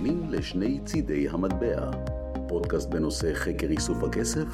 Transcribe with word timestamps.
מאזינים 0.00 0.30
לשני 0.30 0.80
צידי 0.84 1.28
המטבע, 1.28 1.90
פודקאסט 2.48 2.88
בנושא 2.88 3.34
חקר 3.34 3.66
איסוף 3.66 4.02
הכסף, 4.02 4.46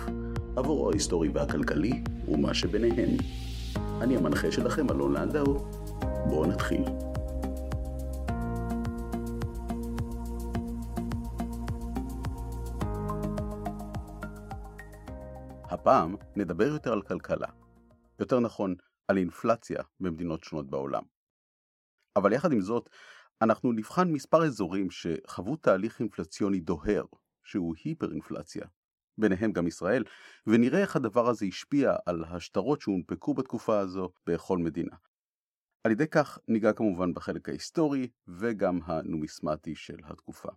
עבורו 0.56 0.90
ההיסטורי 0.90 1.28
והכלכלי 1.28 2.02
ומה 2.28 2.54
שביניהם. 2.54 3.16
אני 4.00 4.16
המנחה 4.16 4.52
שלכם 4.52 4.90
אלון 4.90 5.12
לנדאו, 5.12 5.58
בואו 6.28 6.46
נתחיל. 6.46 6.84
הפעם 15.64 16.16
נדבר 16.36 16.66
יותר 16.66 16.92
על 16.92 17.02
כלכלה. 17.02 17.48
יותר 18.18 18.40
נכון, 18.40 18.74
על 19.08 19.18
אינפלציה 19.18 19.82
במדינות 20.00 20.44
שונות 20.44 20.70
בעולם. 20.70 21.02
אבל 22.16 22.32
יחד 22.32 22.52
עם 22.52 22.60
זאת, 22.60 22.90
אנחנו 23.42 23.72
נבחן 23.72 24.12
מספר 24.12 24.44
אזורים 24.44 24.88
שחוו 24.90 25.56
תהליך 25.56 26.00
אינפלציוני 26.00 26.60
דוהר, 26.60 27.04
שהוא 27.44 27.74
היפר-אינפלציה, 27.84 28.66
ביניהם 29.18 29.52
גם 29.52 29.66
ישראל, 29.66 30.04
ונראה 30.46 30.80
איך 30.80 30.96
הדבר 30.96 31.28
הזה 31.28 31.46
השפיע 31.46 31.96
על 32.06 32.24
השטרות 32.24 32.80
שהונפקו 32.80 33.34
בתקופה 33.34 33.78
הזו 33.78 34.12
בכל 34.26 34.58
מדינה. 34.58 34.96
על 35.84 35.92
ידי 35.92 36.06
כך 36.06 36.38
ניגע 36.48 36.72
כמובן 36.72 37.14
בחלק 37.14 37.48
ההיסטורי 37.48 38.08
וגם 38.28 38.80
הנומיסמטי 38.84 39.74
של 39.74 39.96
התקופה. 40.04 40.48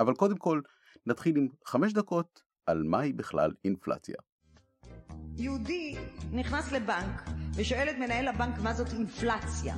אבל 0.00 0.14
קודם 0.14 0.36
כל, 0.36 0.60
נתחיל 1.06 1.36
עם 1.36 1.48
חמש 1.66 1.92
דקות 1.92 2.42
על 2.66 2.82
מהי 2.82 3.12
בכלל 3.12 3.52
אינפלציה. 3.64 4.16
יהודי 5.36 5.96
נכנס 6.32 6.72
לבנק 6.72 7.22
ושואל 7.56 7.88
את 7.90 7.96
מנהל 7.96 8.28
הבנק 8.28 8.58
מה 8.58 8.74
זאת 8.74 8.88
אינפלציה. 8.92 9.76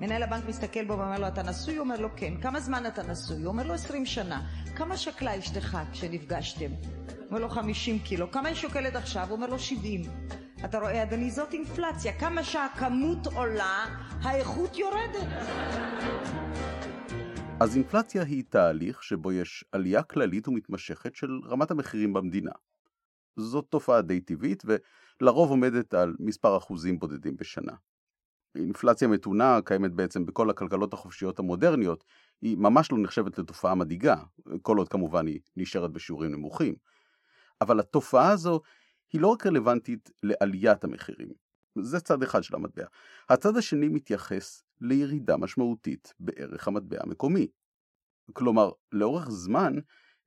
מנהל 0.00 0.22
הבנק 0.22 0.44
מסתכל 0.48 0.84
בו 0.84 0.98
ואומר 0.98 1.18
לו, 1.18 1.28
אתה 1.28 1.42
נשוי? 1.42 1.76
הוא 1.76 1.84
אומר 1.84 2.00
לו, 2.00 2.08
כן. 2.16 2.40
כמה 2.40 2.60
זמן 2.60 2.86
אתה 2.86 3.02
נשוי? 3.02 3.36
הוא 3.36 3.46
אומר 3.46 3.66
לו, 3.66 3.74
עשרים 3.74 4.06
שנה. 4.06 4.46
כמה 4.76 4.96
שקלה 4.96 5.38
אשתך 5.38 5.78
כשנפגשתם? 5.92 6.70
הוא 6.70 7.26
אומר 7.28 7.40
לו, 7.40 7.48
חמישים 7.48 7.98
קילו. 7.98 8.30
כמה 8.30 8.48
היא 8.48 8.56
שוקלת 8.56 8.96
עכשיו? 8.96 9.26
הוא 9.28 9.36
אומר 9.36 9.46
לו, 9.46 9.58
שבעים. 9.58 10.02
אתה 10.64 10.78
רואה, 10.78 11.02
אדוני, 11.02 11.30
זאת 11.30 11.52
אינפלציה. 11.52 12.18
כמה 12.18 12.44
שהכמות 12.44 13.26
עולה, 13.26 13.84
האיכות 14.22 14.76
יורדת. 14.76 15.28
אז 17.60 17.76
אינפלציה 17.76 18.22
היא 18.22 18.44
תהליך 18.48 19.02
שבו 19.02 19.32
יש 19.32 19.64
עלייה 19.72 20.02
כללית 20.02 20.48
ומתמשכת 20.48 21.14
של 21.14 21.40
רמת 21.48 21.70
המחירים 21.70 22.12
במדינה. 22.12 22.52
זאת 23.36 23.66
תופעה 23.68 24.02
די 24.02 24.20
טבעית 24.20 24.62
ולרוב 24.66 25.50
עומדת 25.50 25.94
על 25.94 26.14
מספר 26.20 26.56
אחוזים 26.56 26.98
בודדים 26.98 27.36
בשנה. 27.36 27.72
אינפלציה 28.56 29.08
מתונה 29.08 29.58
קיימת 29.64 29.92
בעצם 29.92 30.26
בכל 30.26 30.50
הכלכלות 30.50 30.92
החופשיות 30.92 31.38
המודרניות, 31.38 32.04
היא 32.42 32.56
ממש 32.56 32.92
לא 32.92 32.98
נחשבת 32.98 33.38
לתופעה 33.38 33.74
מדאיגה, 33.74 34.16
כל 34.62 34.78
עוד 34.78 34.88
כמובן 34.88 35.26
היא 35.26 35.40
נשארת 35.56 35.92
בשיעורים 35.92 36.32
נמוכים. 36.32 36.74
אבל 37.60 37.80
התופעה 37.80 38.30
הזו 38.30 38.60
היא 39.12 39.20
לא 39.20 39.28
רק 39.28 39.46
רלוונטית 39.46 40.10
לעליית 40.22 40.84
המחירים, 40.84 41.28
זה 41.82 42.00
צד 42.00 42.22
אחד 42.22 42.42
של 42.42 42.54
המטבע. 42.54 42.84
הצד 43.28 43.56
השני 43.56 43.88
מתייחס 43.88 44.62
לירידה 44.80 45.36
משמעותית 45.36 46.14
בערך 46.20 46.68
המטבע 46.68 46.98
המקומי. 47.00 47.48
כלומר, 48.32 48.70
לאורך 48.92 49.30
זמן 49.30 49.74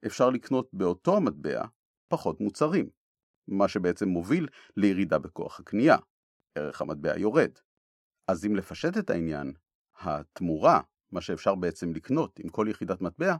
אפשר 0.06 0.30
לקנות 0.30 0.70
באותו 0.74 1.18
המטבע 1.18 1.64
פחות 2.08 2.42
מוצרים, 2.42 2.90
מה 3.48 3.68
שבעצם 3.68 4.10
מוביל 4.10 4.48
לירידה 4.78 5.20
בכוח 5.20 5.60
הקנייה. 5.60 5.98
ערך 6.56 6.82
המטבע 6.82 7.20
יורד. 7.20 7.52
אז 8.30 8.46
אם 8.46 8.56
לפשט 8.56 8.98
את 8.98 9.10
העניין, 9.10 9.54
התמורה, 10.00 10.82
מה 11.12 11.22
שאפשר 11.22 11.56
בעצם 11.56 11.94
לקנות 11.94 12.40
עם 12.40 12.50
כל 12.50 12.68
יחידת 12.70 13.02
מטבע, 13.02 13.36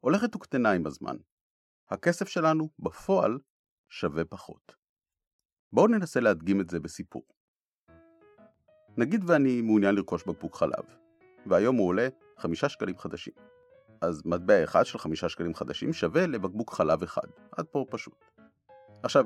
הולכת 0.00 0.36
וקטנה 0.36 0.72
עם 0.72 0.86
הזמן. 0.86 1.16
הכסף 1.90 2.28
שלנו 2.28 2.68
בפועל 2.78 3.38
שווה 3.88 4.24
פחות. 4.24 4.74
בואו 5.72 5.86
ננסה 5.86 6.20
להדגים 6.20 6.60
את 6.60 6.70
זה 6.70 6.80
בסיפור. 6.80 7.22
נגיד 8.96 9.30
ואני 9.30 9.62
מעוניין 9.62 9.94
לרכוש 9.94 10.24
בקבוק 10.24 10.56
חלב, 10.56 10.84
והיום 11.46 11.76
הוא 11.76 11.88
עולה 11.88 12.08
חמישה 12.38 12.68
שקלים 12.68 12.98
חדשים. 12.98 13.34
אז 14.00 14.22
מטבע 14.26 14.64
אחד 14.64 14.84
של 14.84 14.98
חמישה 14.98 15.28
שקלים 15.28 15.54
חדשים 15.54 15.92
שווה 15.92 16.26
לבקבוק 16.26 16.74
חלב 16.74 17.02
אחד. 17.02 17.28
עד 17.52 17.66
פה 17.66 17.86
פשוט. 17.90 18.24
עכשיו, 19.02 19.24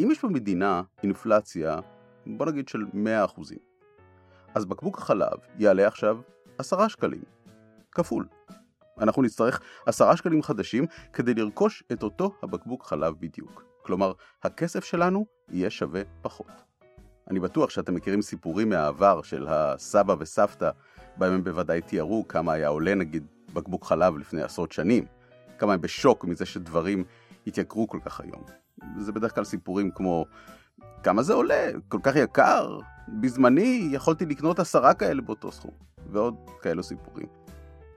אם 0.00 0.08
יש 0.10 0.24
במדינה 0.24 0.82
אינפלציה, 1.02 1.80
בוא 2.26 2.46
נגיד 2.46 2.68
של 2.68 2.84
100%, 2.84 3.69
אז 4.54 4.64
בקבוק 4.64 4.98
החלב 4.98 5.38
יעלה 5.58 5.86
עכשיו 5.86 6.18
10 6.58 6.88
שקלים, 6.88 7.22
כפול. 7.92 8.26
אנחנו 8.98 9.22
נצטרך 9.22 9.60
10 9.86 10.14
שקלים 10.14 10.42
חדשים 10.42 10.86
כדי 11.12 11.34
לרכוש 11.34 11.84
את 11.92 12.02
אותו 12.02 12.34
הבקבוק 12.42 12.84
חלב 12.84 13.14
בדיוק. 13.20 13.64
כלומר, 13.82 14.12
הכסף 14.42 14.84
שלנו 14.84 15.26
יהיה 15.48 15.70
שווה 15.70 16.02
פחות. 16.22 16.62
אני 17.30 17.40
בטוח 17.40 17.70
שאתם 17.70 17.94
מכירים 17.94 18.22
סיפורים 18.22 18.68
מהעבר 18.68 19.22
של 19.22 19.46
הסבא 19.48 20.14
וסבתא, 20.18 20.70
בהם 21.16 21.32
הם 21.32 21.44
בוודאי 21.44 21.80
תיארו 21.80 22.28
כמה 22.28 22.52
היה 22.52 22.68
עולה 22.68 22.94
נגיד 22.94 23.26
בקבוק 23.52 23.84
חלב 23.84 24.18
לפני 24.18 24.42
עשרות 24.42 24.72
שנים, 24.72 25.04
כמה 25.58 25.72
הם 25.72 25.80
בשוק 25.80 26.24
מזה 26.24 26.46
שדברים 26.46 27.04
התייקרו 27.46 27.88
כל 27.88 27.98
כך 28.04 28.20
היום. 28.20 28.42
זה 28.98 29.12
בדרך 29.12 29.34
כלל 29.34 29.44
סיפורים 29.44 29.90
כמו 29.90 30.26
כמה 31.02 31.22
זה 31.22 31.34
עולה? 31.34 31.70
כל 31.88 31.98
כך 32.02 32.16
יקר? 32.16 32.78
בזמני 33.20 33.88
יכולתי 33.92 34.26
לקנות 34.26 34.58
עשרה 34.58 34.94
כאלה 34.94 35.22
באותו 35.22 35.52
סכום, 35.52 35.70
ועוד 36.12 36.34
כאלו 36.62 36.82
סיפורים. 36.82 37.26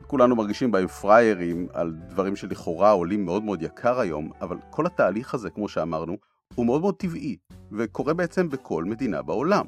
כולנו 0.08 0.36
מרגישים 0.36 0.72
בהם 0.72 0.88
פריירים 0.88 1.68
על 1.74 1.96
דברים 2.10 2.36
שלכאורה 2.36 2.92
עולים 2.92 3.26
מאוד 3.26 3.44
מאוד 3.44 3.62
יקר 3.62 4.00
היום, 4.00 4.32
אבל 4.42 4.58
כל 4.70 4.86
התהליך 4.86 5.34
הזה, 5.34 5.50
כמו 5.50 5.68
שאמרנו, 5.68 6.18
הוא 6.56 6.66
מאוד 6.66 6.82
מאוד 6.82 6.96
טבעי, 6.96 7.38
וקורה 7.72 8.14
בעצם 8.14 8.50
בכל 8.50 8.84
מדינה 8.84 9.22
בעולם. 9.22 9.66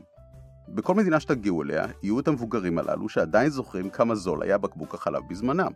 בכל 0.69 0.95
מדינה 0.95 1.19
שתגיעו 1.19 1.63
אליה, 1.63 1.85
יהיו 2.03 2.19
את 2.19 2.27
המבוגרים 2.27 2.77
הללו 2.77 3.09
שעדיין 3.09 3.49
זוכרים 3.49 3.89
כמה 3.89 4.15
זול 4.15 4.43
היה 4.43 4.57
בקבוק 4.57 4.93
החלב 4.93 5.23
בזמנם. 5.29 5.71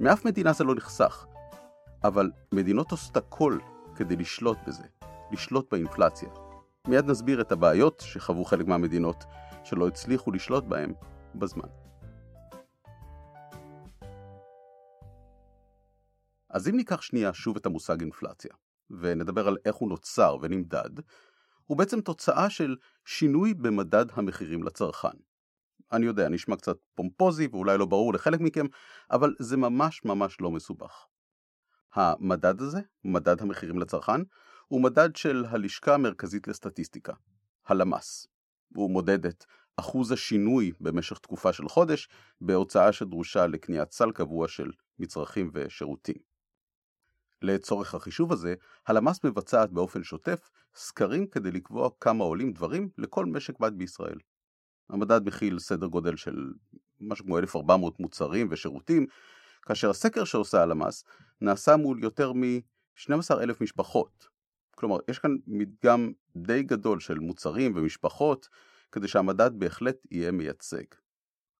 מאף 0.00 0.24
מדינה 0.24 0.52
זה 0.52 0.64
לא 0.64 0.74
נחסך. 0.74 1.26
אבל 2.04 2.30
מדינות 2.52 2.90
עושות 2.90 3.16
הכל 3.16 3.58
כדי 3.94 4.16
לשלוט 4.16 4.58
בזה, 4.66 4.84
לשלוט 5.32 5.70
באינפלציה. 5.70 6.28
מיד 6.88 7.04
נסביר 7.04 7.40
את 7.40 7.52
הבעיות 7.52 8.02
שחוו 8.06 8.44
חלק 8.44 8.66
מהמדינות 8.66 9.24
שלא 9.64 9.88
הצליחו 9.88 10.32
לשלוט 10.32 10.64
בהן 10.64 10.94
בזמן. 11.34 11.68
אז 16.50 16.68
אם 16.68 16.76
ניקח 16.76 17.00
שנייה 17.00 17.34
שוב 17.34 17.56
את 17.56 17.66
המושג 17.66 18.00
אינפלציה, 18.00 18.50
ונדבר 18.90 19.48
על 19.48 19.56
איך 19.64 19.74
הוא 19.74 19.88
נוצר 19.88 20.36
ונמדד, 20.42 20.90
הוא 21.64 21.78
בעצם 21.78 22.00
תוצאה 22.00 22.50
של 22.50 22.76
שינוי 23.04 23.54
במדד 23.54 24.06
המחירים 24.12 24.62
לצרכן. 24.62 25.16
אני 25.92 26.06
יודע, 26.06 26.28
נשמע 26.28 26.56
קצת 26.56 26.76
פומפוזי 26.94 27.46
ואולי 27.46 27.78
לא 27.78 27.86
ברור 27.86 28.14
לחלק 28.14 28.40
מכם, 28.40 28.66
אבל 29.10 29.34
זה 29.38 29.56
ממש 29.56 30.04
ממש 30.04 30.40
לא 30.40 30.50
מסובך. 30.50 31.06
המדד 31.94 32.60
הזה, 32.60 32.80
מדד 33.04 33.40
המחירים 33.40 33.78
לצרכן, 33.78 34.20
הוא 34.68 34.82
מדד 34.82 35.16
של 35.16 35.44
הלשכה 35.48 35.94
המרכזית 35.94 36.48
לסטטיסטיקה, 36.48 37.12
הלמ"ס. 37.66 38.26
הוא 38.74 38.90
מודד 38.90 39.26
את 39.26 39.44
אחוז 39.76 40.12
השינוי 40.12 40.72
במשך 40.80 41.18
תקופה 41.18 41.52
של 41.52 41.68
חודש 41.68 42.08
בהוצאה 42.40 42.92
שדרושה 42.92 43.46
לקניית 43.46 43.92
סל 43.92 44.12
קבוע 44.12 44.48
של 44.48 44.70
מצרכים 44.98 45.50
ושירותים. 45.54 46.16
לצורך 47.42 47.94
החישוב 47.94 48.32
הזה, 48.32 48.54
הלמ"ס 48.86 49.24
מבצעת 49.24 49.70
באופן 49.70 50.02
שוטף 50.02 50.50
סקרים 50.74 51.26
כדי 51.26 51.50
לקבוע 51.50 51.90
כמה 52.00 52.24
עולים 52.24 52.52
דברים 52.52 52.88
לכל 52.98 53.26
משק 53.26 53.60
בית 53.60 53.74
בישראל. 53.74 54.18
המדד 54.90 55.20
מכיל 55.26 55.58
סדר 55.58 55.86
גודל 55.86 56.16
של 56.16 56.52
משהו 57.00 57.24
כמו 57.24 57.38
1,400 57.38 58.00
מוצרים 58.00 58.48
ושירותים, 58.50 59.06
כאשר 59.62 59.90
הסקר 59.90 60.24
שעושה 60.24 60.62
הלמ"ס 60.62 61.04
נעשה 61.40 61.76
מול 61.76 62.02
יותר 62.02 62.32
מ-12,000 62.32 63.54
משפחות, 63.60 64.28
כלומר, 64.84 64.98
יש 65.08 65.18
כאן 65.18 65.36
מדגם 65.46 66.12
די 66.36 66.62
גדול 66.62 67.00
של 67.00 67.18
מוצרים 67.18 67.72
ומשפחות, 67.76 68.48
כדי 68.92 69.08
שהמדד 69.08 69.50
בהחלט 69.58 69.96
יהיה 70.10 70.32
מייצג. 70.32 70.84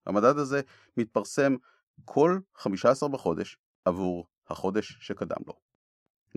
המדד 0.06 0.38
הזה 0.38 0.60
מתפרסם 0.96 1.56
כל 2.04 2.38
15 2.54 3.08
בחודש 3.08 3.56
עבור 3.84 4.26
החודש 4.48 4.98
שקדם 5.00 5.36
לו. 5.46 5.52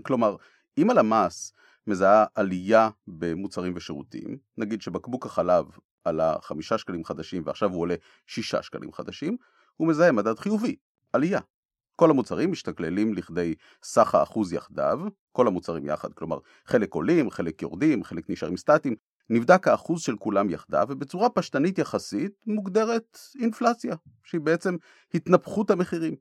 כלומר, 0.02 0.36
אם 0.78 0.90
הלמ"ס 0.90 1.52
מזהה 1.86 2.24
עלייה 2.34 2.90
במוצרים 3.06 3.72
ושירותים, 3.76 4.38
נגיד 4.58 4.82
שבקבוק 4.82 5.26
החלב 5.26 5.64
עלה 6.04 6.36
5 6.42 6.72
שקלים 6.72 7.04
חדשים 7.04 7.42
ועכשיו 7.46 7.70
הוא 7.70 7.80
עולה 7.80 7.94
6 8.26 8.54
שקלים 8.54 8.92
חדשים, 8.92 9.36
הוא 9.76 9.88
מזהה 9.88 10.12
מדד 10.12 10.38
חיובי, 10.38 10.76
עלייה. 11.12 11.40
כל 11.98 12.10
המוצרים 12.10 12.50
משתכללים 12.50 13.14
לכדי 13.14 13.54
סך 13.82 14.14
האחוז 14.14 14.52
יחדיו, 14.52 14.98
כל 15.32 15.46
המוצרים 15.46 15.86
יחד, 15.86 16.12
כלומר 16.12 16.38
חלק 16.66 16.94
עולים, 16.94 17.30
חלק 17.30 17.62
יורדים, 17.62 18.04
חלק 18.04 18.30
נשארים 18.30 18.56
סטטיים, 18.56 18.96
נבדק 19.30 19.68
האחוז 19.68 20.02
של 20.02 20.16
כולם 20.16 20.50
יחדיו, 20.50 20.86
ובצורה 20.90 21.30
פשטנית 21.30 21.78
יחסית 21.78 22.32
מוגדרת 22.46 23.18
אינפלציה, 23.40 23.94
שהיא 24.24 24.40
בעצם 24.40 24.76
התנפחות 25.14 25.70
המחירים. 25.70 26.14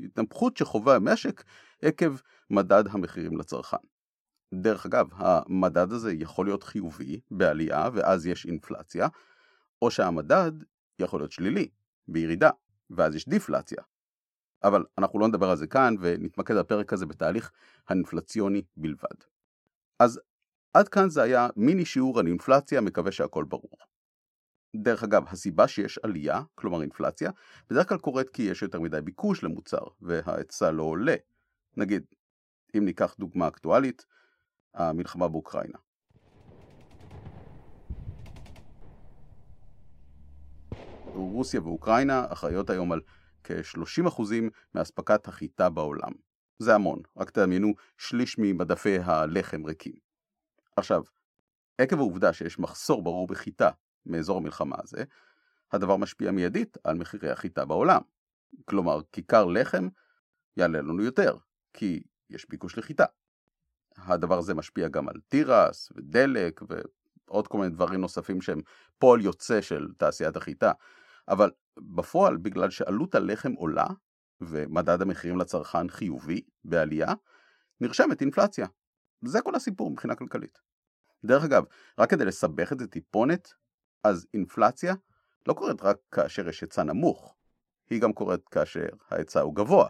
התנפחות 0.00 0.56
שחווה 0.56 0.96
המשק 0.96 1.44
עקב 1.82 2.16
מדד 2.50 2.84
המחירים 2.90 3.36
לצרכן. 3.36 3.76
דרך 4.54 4.86
אגב, 4.86 5.08
המדד 5.12 5.92
הזה 5.92 6.12
יכול 6.12 6.46
להיות 6.46 6.62
חיובי 6.62 7.20
בעלייה 7.30 7.88
ואז 7.92 8.26
יש 8.26 8.46
אינפלציה, 8.46 9.08
או 9.82 9.90
שהמדד 9.90 10.52
יכול 10.98 11.20
להיות 11.20 11.32
שלילי, 11.32 11.68
בירידה, 12.08 12.50
ואז 12.90 13.14
יש 13.14 13.28
דיפלציה. 13.28 13.82
אבל 14.66 14.84
אנחנו 14.98 15.18
לא 15.18 15.28
נדבר 15.28 15.50
על 15.50 15.56
זה 15.56 15.66
כאן 15.66 15.94
ונתמקד 16.00 16.56
בפרק 16.56 16.92
הזה 16.92 17.06
בתהליך 17.06 17.52
האינפלציוני 17.88 18.62
בלבד. 18.76 19.16
אז 19.98 20.20
עד 20.74 20.88
כאן 20.88 21.08
זה 21.08 21.22
היה 21.22 21.48
מיני 21.56 21.84
שיעור 21.84 22.18
על 22.18 22.26
אינפלציה, 22.26 22.80
מקווה 22.80 23.12
שהכל 23.12 23.44
ברור. 23.44 23.78
דרך 24.76 25.04
אגב, 25.04 25.24
הסיבה 25.28 25.68
שיש 25.68 25.98
עלייה, 25.98 26.42
כלומר 26.54 26.82
אינפלציה, 26.82 27.30
בדרך 27.70 27.88
כלל 27.88 27.98
קורית 27.98 28.30
כי 28.30 28.42
יש 28.42 28.62
יותר 28.62 28.80
מדי 28.80 29.00
ביקוש 29.00 29.44
למוצר 29.44 29.84
וההיצע 30.00 30.70
לא 30.70 30.82
עולה. 30.82 31.14
נגיד, 31.76 32.04
אם 32.76 32.84
ניקח 32.84 33.14
דוגמה 33.18 33.48
אקטואלית, 33.48 34.06
המלחמה 34.74 35.28
באוקראינה. 35.28 35.78
רוסיה 41.14 41.60
ואוקראינה 41.62 42.26
אחראיות 42.28 42.70
היום 42.70 42.92
על 42.92 43.00
כ-30% 43.46 44.22
מאספקת 44.74 45.28
החיטה 45.28 45.70
בעולם. 45.70 46.12
זה 46.58 46.74
המון, 46.74 47.02
רק 47.16 47.30
תדמיינו 47.30 47.74
שליש 47.98 48.36
ממדפי 48.38 48.98
הלחם 48.98 49.64
ריקים. 49.64 49.92
עכשיו, 50.76 51.02
עקב 51.78 51.98
העובדה 51.98 52.32
שיש 52.32 52.58
מחסור 52.58 53.02
ברור 53.02 53.26
בחיטה 53.26 53.70
מאזור 54.06 54.36
המלחמה 54.36 54.76
הזה, 54.82 55.04
הדבר 55.72 55.96
משפיע 55.96 56.30
מיידית 56.30 56.76
על 56.84 56.96
מחירי 56.96 57.30
החיטה 57.30 57.64
בעולם. 57.64 58.00
כלומר, 58.64 59.00
כיכר 59.12 59.44
לחם 59.44 59.88
יעלה 60.56 60.80
לנו 60.80 61.02
יותר, 61.02 61.36
כי 61.72 62.02
יש 62.30 62.48
ביקוש 62.48 62.78
לחיטה. 62.78 63.04
הדבר 63.96 64.38
הזה 64.38 64.54
משפיע 64.54 64.88
גם 64.88 65.08
על 65.08 65.14
תירס 65.28 65.92
ודלק 65.96 66.60
ועוד 67.28 67.48
כל 67.48 67.58
מיני 67.58 67.70
דברים 67.70 68.00
נוספים 68.00 68.40
שהם 68.40 68.60
פועל 68.98 69.20
יוצא 69.20 69.60
של 69.60 69.88
תעשיית 69.98 70.36
החיטה. 70.36 70.72
אבל 71.28 71.50
בפועל, 71.78 72.36
בגלל 72.36 72.70
שעלות 72.70 73.14
הלחם 73.14 73.52
עולה 73.52 73.86
ומדד 74.40 75.02
המחירים 75.02 75.38
לצרכן 75.38 75.88
חיובי 75.88 76.40
בעלייה, 76.64 77.14
נרשמת 77.80 78.20
אינפלציה. 78.20 78.66
זה 79.24 79.40
כל 79.40 79.54
הסיפור 79.54 79.90
מבחינה 79.90 80.14
כלכלית. 80.14 80.58
דרך 81.24 81.44
אגב, 81.44 81.64
רק 81.98 82.10
כדי 82.10 82.24
לסבך 82.24 82.72
את 82.72 82.78
זה 82.78 82.86
טיפונת, 82.86 83.54
אז 84.04 84.26
אינפלציה 84.34 84.94
לא 85.48 85.52
קורית 85.54 85.82
רק 85.82 85.96
כאשר 86.10 86.48
יש 86.48 86.60
היצע 86.60 86.82
נמוך, 86.82 87.36
היא 87.90 88.00
גם 88.00 88.12
קורית 88.12 88.48
כאשר 88.48 88.86
ההיצע 89.10 89.40
הוא 89.40 89.54
גבוה, 89.54 89.88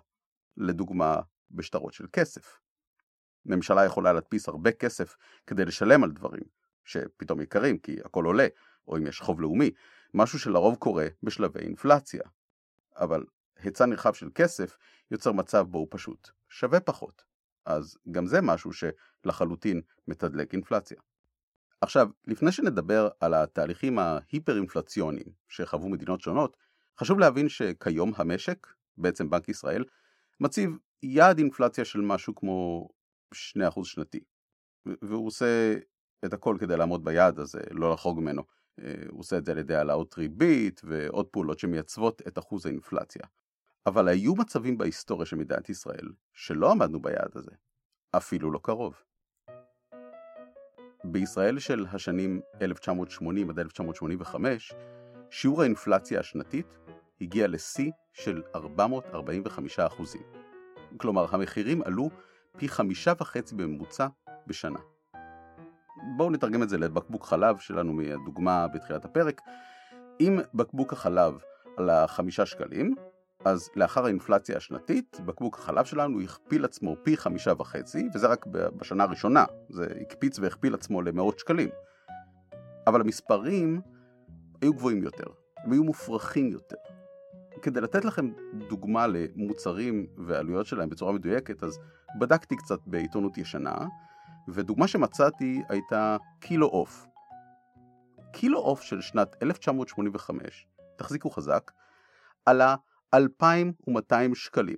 לדוגמה 0.56 1.20
בשטרות 1.50 1.92
של 1.92 2.06
כסף. 2.12 2.60
ממשלה 3.46 3.84
יכולה 3.84 4.12
להדפיס 4.12 4.48
הרבה 4.48 4.72
כסף 4.72 5.16
כדי 5.46 5.64
לשלם 5.64 6.04
על 6.04 6.10
דברים 6.10 6.44
שפתאום 6.84 7.40
יקרים 7.40 7.78
כי 7.78 7.96
הכל 8.04 8.24
עולה, 8.24 8.46
או 8.88 8.96
אם 8.96 9.06
יש 9.06 9.20
חוב 9.20 9.40
לאומי, 9.40 9.70
משהו 10.16 10.38
שלרוב 10.38 10.76
קורה 10.76 11.06
בשלבי 11.22 11.60
אינפלציה. 11.60 12.22
אבל 12.96 13.24
היצע 13.58 13.86
נרחב 13.86 14.12
של 14.12 14.28
כסף 14.34 14.76
יוצר 15.10 15.32
מצב 15.32 15.66
בו 15.68 15.78
הוא 15.78 15.86
פשוט 15.90 16.30
שווה 16.48 16.80
פחות. 16.80 17.24
אז 17.64 17.98
גם 18.10 18.26
זה 18.26 18.40
משהו 18.40 18.70
שלחלוטין 18.72 19.80
מתדלק 20.08 20.52
אינפלציה. 20.52 20.96
עכשיו, 21.80 22.08
לפני 22.26 22.52
שנדבר 22.52 23.08
על 23.20 23.34
התהליכים 23.34 23.98
ההיפר-אינפלציוניים 23.98 25.26
שחוו 25.48 25.88
מדינות 25.88 26.20
שונות, 26.20 26.56
חשוב 27.00 27.18
להבין 27.18 27.48
שכיום 27.48 28.12
המשק, 28.16 28.66
בעצם 28.96 29.30
בנק 29.30 29.48
ישראל, 29.48 29.84
מציב 30.40 30.70
יעד 31.02 31.38
אינפלציה 31.38 31.84
של 31.84 32.00
משהו 32.00 32.34
כמו 32.34 32.88
2% 33.34 33.84
שנתי. 33.84 34.20
והוא 35.02 35.26
עושה 35.26 35.74
את 36.24 36.32
הכל 36.32 36.56
כדי 36.60 36.76
לעמוד 36.76 37.04
ביעד 37.04 37.38
הזה, 37.38 37.60
לא 37.70 37.92
לחרוג 37.92 38.20
ממנו. 38.20 38.55
אה, 38.82 38.92
הוא 39.08 39.20
עושה 39.20 39.38
את 39.38 39.44
זה 39.44 39.52
על 39.52 39.58
ידי 39.58 39.74
העלאות 39.74 40.18
ריבית 40.18 40.80
ועוד 40.84 41.26
פעולות 41.26 41.58
שמייצבות 41.58 42.22
את 42.28 42.38
אחוז 42.38 42.66
האינפלציה. 42.66 43.22
אבל 43.86 44.08
היו 44.08 44.34
מצבים 44.34 44.78
בהיסטוריה 44.78 45.26
של 45.26 45.36
מדינת 45.36 45.68
ישראל 45.68 46.08
שלא 46.32 46.70
עמדנו 46.70 47.02
ביעד 47.02 47.30
הזה, 47.34 47.50
אפילו 48.16 48.50
לא 48.50 48.58
קרוב. 48.62 48.94
בישראל 51.04 51.58
של 51.58 51.86
השנים 51.92 52.40
1980 52.62 53.50
עד 53.50 53.58
1985, 53.58 54.72
שיעור 55.30 55.62
האינפלציה 55.62 56.20
השנתית 56.20 56.78
הגיע 57.20 57.46
לשיא 57.46 57.90
של 58.12 58.42
445 58.54 59.78
אחוזים. 59.78 60.22
כלומר, 60.96 61.26
המחירים 61.30 61.82
עלו 61.82 62.10
פי 62.56 62.68
חמישה 62.68 63.12
וחצי 63.20 63.54
בממוצע 63.54 64.06
בשנה. 64.46 64.78
בואו 66.16 66.30
נתרגם 66.30 66.62
את 66.62 66.68
זה 66.68 66.78
לבקבוק 66.78 67.24
חלב 67.24 67.58
שלנו 67.58 67.92
מהדוגמה 67.92 68.66
בתחילת 68.68 69.04
הפרק. 69.04 69.40
אם 70.20 70.38
בקבוק 70.54 70.92
החלב 70.92 71.34
עלה 71.76 72.06
חמישה 72.06 72.46
שקלים, 72.46 72.94
אז 73.44 73.70
לאחר 73.76 74.04
האינפלציה 74.04 74.56
השנתית, 74.56 75.20
בקבוק 75.24 75.58
החלב 75.58 75.84
שלנו 75.84 76.20
הכפיל 76.20 76.64
עצמו 76.64 76.96
פי 77.02 77.16
חמישה 77.16 77.52
וחצי, 77.58 78.08
וזה 78.14 78.26
רק 78.26 78.46
בשנה 78.46 79.04
הראשונה, 79.04 79.44
זה 79.68 79.86
הקפיץ 80.00 80.38
והכפיל 80.38 80.74
עצמו 80.74 81.02
למאות 81.02 81.38
שקלים. 81.38 81.68
אבל 82.86 83.00
המספרים 83.00 83.80
היו 84.62 84.74
גבוהים 84.74 85.02
יותר, 85.02 85.26
הם 85.56 85.72
היו 85.72 85.84
מופרכים 85.84 86.52
יותר. 86.52 86.76
כדי 87.62 87.80
לתת 87.80 88.04
לכם 88.04 88.30
דוגמה 88.68 89.06
למוצרים 89.06 90.06
ועלויות 90.16 90.66
שלהם 90.66 90.88
בצורה 90.88 91.12
מדויקת, 91.12 91.64
אז 91.64 91.78
בדקתי 92.18 92.56
קצת 92.56 92.78
בעיתונות 92.86 93.38
ישנה, 93.38 93.76
ודוגמה 94.48 94.88
שמצאתי 94.88 95.62
הייתה 95.68 96.16
קילו 96.40 96.66
עוף. 96.66 97.06
קילו 98.32 98.58
עוף 98.58 98.82
של 98.82 99.00
שנת 99.00 99.42
1985, 99.42 100.66
תחזיקו 100.96 101.30
חזק, 101.30 101.70
עלה 102.46 102.76
2,200 103.14 104.34
שקלים. 104.34 104.76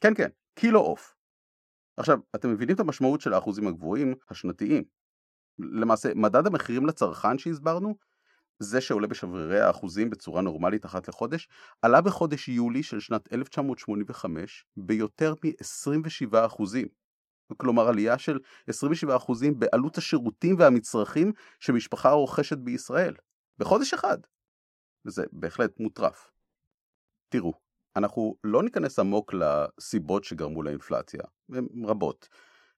כן 0.00 0.14
כן, 0.14 0.28
קילו 0.54 0.80
עוף. 0.80 1.16
עכשיו, 1.96 2.18
אתם 2.34 2.52
מבינים 2.52 2.74
את 2.74 2.80
המשמעות 2.80 3.20
של 3.20 3.32
האחוזים 3.32 3.66
הגבוהים 3.66 4.14
השנתיים. 4.30 4.84
למעשה, 5.58 6.14
מדד 6.14 6.46
המחירים 6.46 6.86
לצרכן 6.86 7.38
שהסברנו, 7.38 7.94
זה 8.58 8.80
שעולה 8.80 9.06
בשברירי 9.06 9.60
האחוזים 9.60 10.10
בצורה 10.10 10.42
נורמלית 10.42 10.86
אחת 10.86 11.08
לחודש, 11.08 11.48
עלה 11.82 12.00
בחודש 12.00 12.48
יולי 12.48 12.82
של 12.82 13.00
שנת 13.00 13.32
1985 13.32 14.64
ביותר 14.76 15.34
מ-27 15.44 16.46
אחוזים. 16.46 16.99
כלומר 17.56 17.88
עלייה 17.88 18.18
של 18.18 18.38
27% 18.70 18.72
בעלות 19.58 19.98
השירותים 19.98 20.56
והמצרכים 20.58 21.32
שמשפחה 21.60 22.10
רוכשת 22.10 22.58
בישראל, 22.58 23.14
בחודש 23.58 23.94
אחד. 23.94 24.18
וזה 25.04 25.24
בהחלט 25.32 25.80
מוטרף. 25.80 26.30
תראו, 27.28 27.52
אנחנו 27.96 28.36
לא 28.44 28.62
ניכנס 28.62 28.98
עמוק 28.98 29.34
לסיבות 29.34 30.24
שגרמו 30.24 30.62
לאינפלציה, 30.62 31.22
הן 31.52 31.66
רבות. 31.84 32.28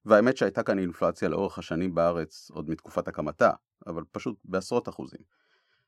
והאמת 0.05 0.37
שהייתה 0.37 0.63
כאן 0.63 0.79
אינפלציה 0.79 1.29
לאורך 1.29 1.59
השנים 1.59 1.95
בארץ 1.95 2.51
עוד 2.51 2.69
מתקופת 2.69 3.07
הקמתה, 3.07 3.51
אבל 3.87 4.03
פשוט 4.11 4.35
בעשרות 4.45 4.89
אחוזים. 4.89 5.21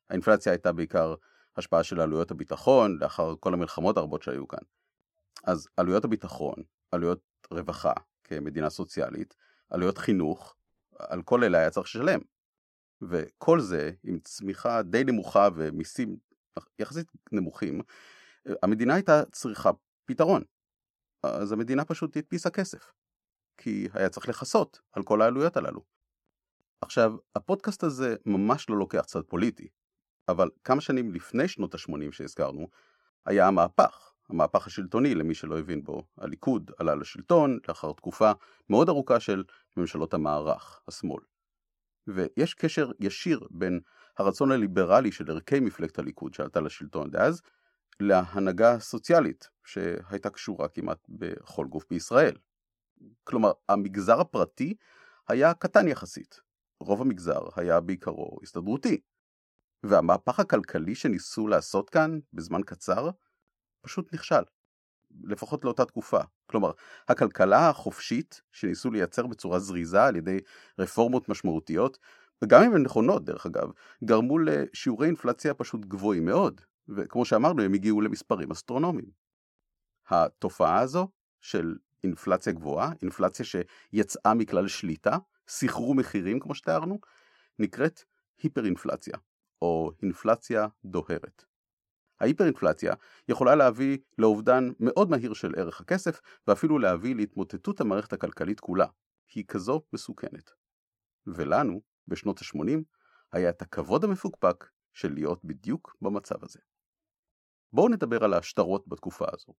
האינפלציה 0.10 0.52
הייתה 0.52 0.72
בעיקר 0.72 1.16
השפעה 1.58 1.84
של 1.84 2.00
עלויות 2.00 2.32
הביטחון 2.32 2.98
לאחר 3.02 3.34
כל 3.40 3.54
המלחמות 3.54 3.98
הרבות 3.98 4.22
שהיו 4.22 4.48
כאן. 4.48 4.60
אז 5.44 5.68
עלויות 5.78 6.06
הביטחון, 6.06 6.56
עלויות 6.92 7.20
רווחה, 7.52 7.94
כמדינה 8.28 8.70
סוציאלית, 8.70 9.36
עלויות 9.70 9.98
חינוך, 9.98 10.56
על 11.00 11.24
כל 11.24 11.44
אלה 11.44 11.58
היה 11.58 11.70
צריך 11.70 11.88
לשלם. 11.88 12.20
וכל 13.02 13.60
זה 13.60 13.92
עם 14.04 14.20
צמיחה 14.20 14.82
די 14.82 15.04
נמוכה 15.04 15.48
ומיסים 15.56 16.18
יחסית 16.80 17.12
נמוכים, 17.32 17.82
המדינה 18.64 18.94
הייתה 18.94 19.24
צריכה 19.32 19.70
פתרון. 20.06 20.44
אז 21.24 21.52
המדינה 21.52 21.86
פשוט 21.86 22.18
הדפיסה 22.18 22.50
כסף. 22.50 22.92
כי 23.58 23.88
היה 23.94 24.10
צריך 24.10 24.30
לכסות 24.30 24.82
על 24.92 25.04
כל 25.04 25.22
העלויות 25.22 25.58
הללו. 25.58 25.84
עכשיו, 26.82 27.14
הפודקאסט 27.36 27.84
הזה 27.84 28.16
ממש 28.26 28.70
לא 28.70 28.78
לוקח 28.78 29.02
צד 29.02 29.22
פוליטי, 29.22 29.68
אבל 30.28 30.50
כמה 30.64 30.82
שנים 30.82 31.12
לפני 31.12 31.48
שנות 31.48 31.76
ה-80 31.76 32.12
שהזכרנו, 32.12 32.68
היה 33.26 33.48
המהפך. 33.48 34.14
המהפך 34.30 34.68
השלטוני, 34.68 35.16
למי 35.16 35.36
שלא 35.36 35.60
הבין 35.60 35.84
בו, 35.84 36.08
הליכוד 36.18 36.72
עלה 36.78 36.96
לשלטון 36.96 37.60
לאחר 37.68 37.94
תקופה 37.94 38.32
מאוד 38.70 38.90
ארוכה 38.90 39.20
של 39.20 39.44
ממשלות 39.78 40.14
המערך, 40.14 40.82
השמאל. 40.88 41.24
ויש 42.08 42.54
קשר 42.54 42.92
ישיר 43.00 43.48
בין 43.52 43.80
הרצון 44.18 44.52
הליברלי 44.52 45.12
של 45.12 45.32
ערכי 45.32 45.60
מפלגת 45.60 46.00
הליכוד 46.00 46.34
שעלתה 46.34 46.62
לשלטון 46.62 47.12
דאז, 47.12 47.42
להנהגה 48.00 48.72
הסוציאלית 48.72 49.50
שהייתה 49.66 50.30
קשורה 50.30 50.68
כמעט 50.68 51.06
בכל 51.10 51.66
גוף 51.66 51.86
בישראל. 51.90 52.36
כלומר, 53.24 53.52
המגזר 53.70 54.20
הפרטי 54.20 54.76
היה 55.28 55.54
קטן 55.54 55.88
יחסית. 55.88 56.40
רוב 56.80 57.02
המגזר 57.02 57.42
היה 57.56 57.80
בעיקרו 57.80 58.40
הסתדרותי. 58.44 59.02
והמהפך 59.84 60.40
הכלכלי 60.40 60.96
שניסו 60.96 61.48
לעשות 61.48 61.90
כאן 61.90 62.20
בזמן 62.34 62.62
קצר 62.66 63.10
פשוט 63.86 64.14
נכשל. 64.14 64.44
לפחות 65.24 65.66
לאותה 65.66 65.86
תקופה. 65.86 66.20
כלומר, 66.48 66.72
הכלכלה 67.08 67.70
החופשית 67.70 68.42
שניסו 68.52 68.92
לייצר 68.92 69.28
בצורה 69.28 69.60
זריזה 69.60 70.04
על 70.04 70.16
ידי 70.16 70.40
רפורמות 70.80 71.30
משמעותיות, 71.30 71.98
וגם 72.42 72.64
אם 72.64 72.74
הן 72.74 72.84
נכונות 72.84 73.26
דרך 73.26 73.46
אגב, 73.46 73.72
גרמו 74.04 74.40
לשיעורי 74.40 75.08
אינפלציה 75.08 75.54
פשוט 75.54 75.86
גבוהים 75.86 76.26
מאוד, 76.26 76.62
וכמו 76.90 77.26
שאמרנו 77.26 77.62
הם 77.62 77.74
הגיעו 77.74 78.02
למספרים 78.02 78.52
אסטרונומיים. 78.52 79.10
התופעה 80.10 80.80
הזו 80.80 81.08
של 81.42 81.76
אינפלציה 82.04 82.54
גבוהה, 82.54 82.92
אינפלציה 83.02 83.46
שיצאה 83.46 84.34
מכלל 84.34 84.68
שליטה, 84.68 85.18
סחרו 85.48 85.94
מחירים 85.94 86.40
כמו 86.40 86.56
שתיארנו, 86.56 87.00
נקראת 87.60 88.04
היפר-אינפלציה, 88.44 89.18
או 89.62 89.92
אינפלציה 90.02 90.68
דוהרת. 90.86 91.46
ההיפר-אינפלציה 92.20 92.94
יכולה 93.30 93.56
להביא 93.56 93.98
לאובדן 94.18 94.70
מאוד 94.80 95.10
מהיר 95.10 95.34
של 95.34 95.54
ערך 95.58 95.82
הכסף, 95.82 96.22
ואפילו 96.48 96.80
להביא 96.80 97.16
להתמוטטות 97.16 97.82
המערכת 97.82 98.14
הכלכלית 98.14 98.60
כולה. 98.60 98.86
היא 99.36 99.46
כזו 99.48 99.82
מסוכנת. 99.94 100.52
ולנו, 101.28 101.82
בשנות 102.08 102.42
ה-80, 102.42 102.80
היה 103.32 103.50
את 103.50 103.62
הכבוד 103.62 104.04
המפוקפק 104.04 104.66
של 104.94 105.14
להיות 105.14 105.46
בדיוק 105.46 105.96
במצב 106.02 106.44
הזה. 106.44 106.60
בואו 107.74 107.90
נדבר 107.90 108.24
על 108.24 108.34
השטרות 108.34 108.88
בתקופה 108.88 109.26
הזו. 109.34 109.54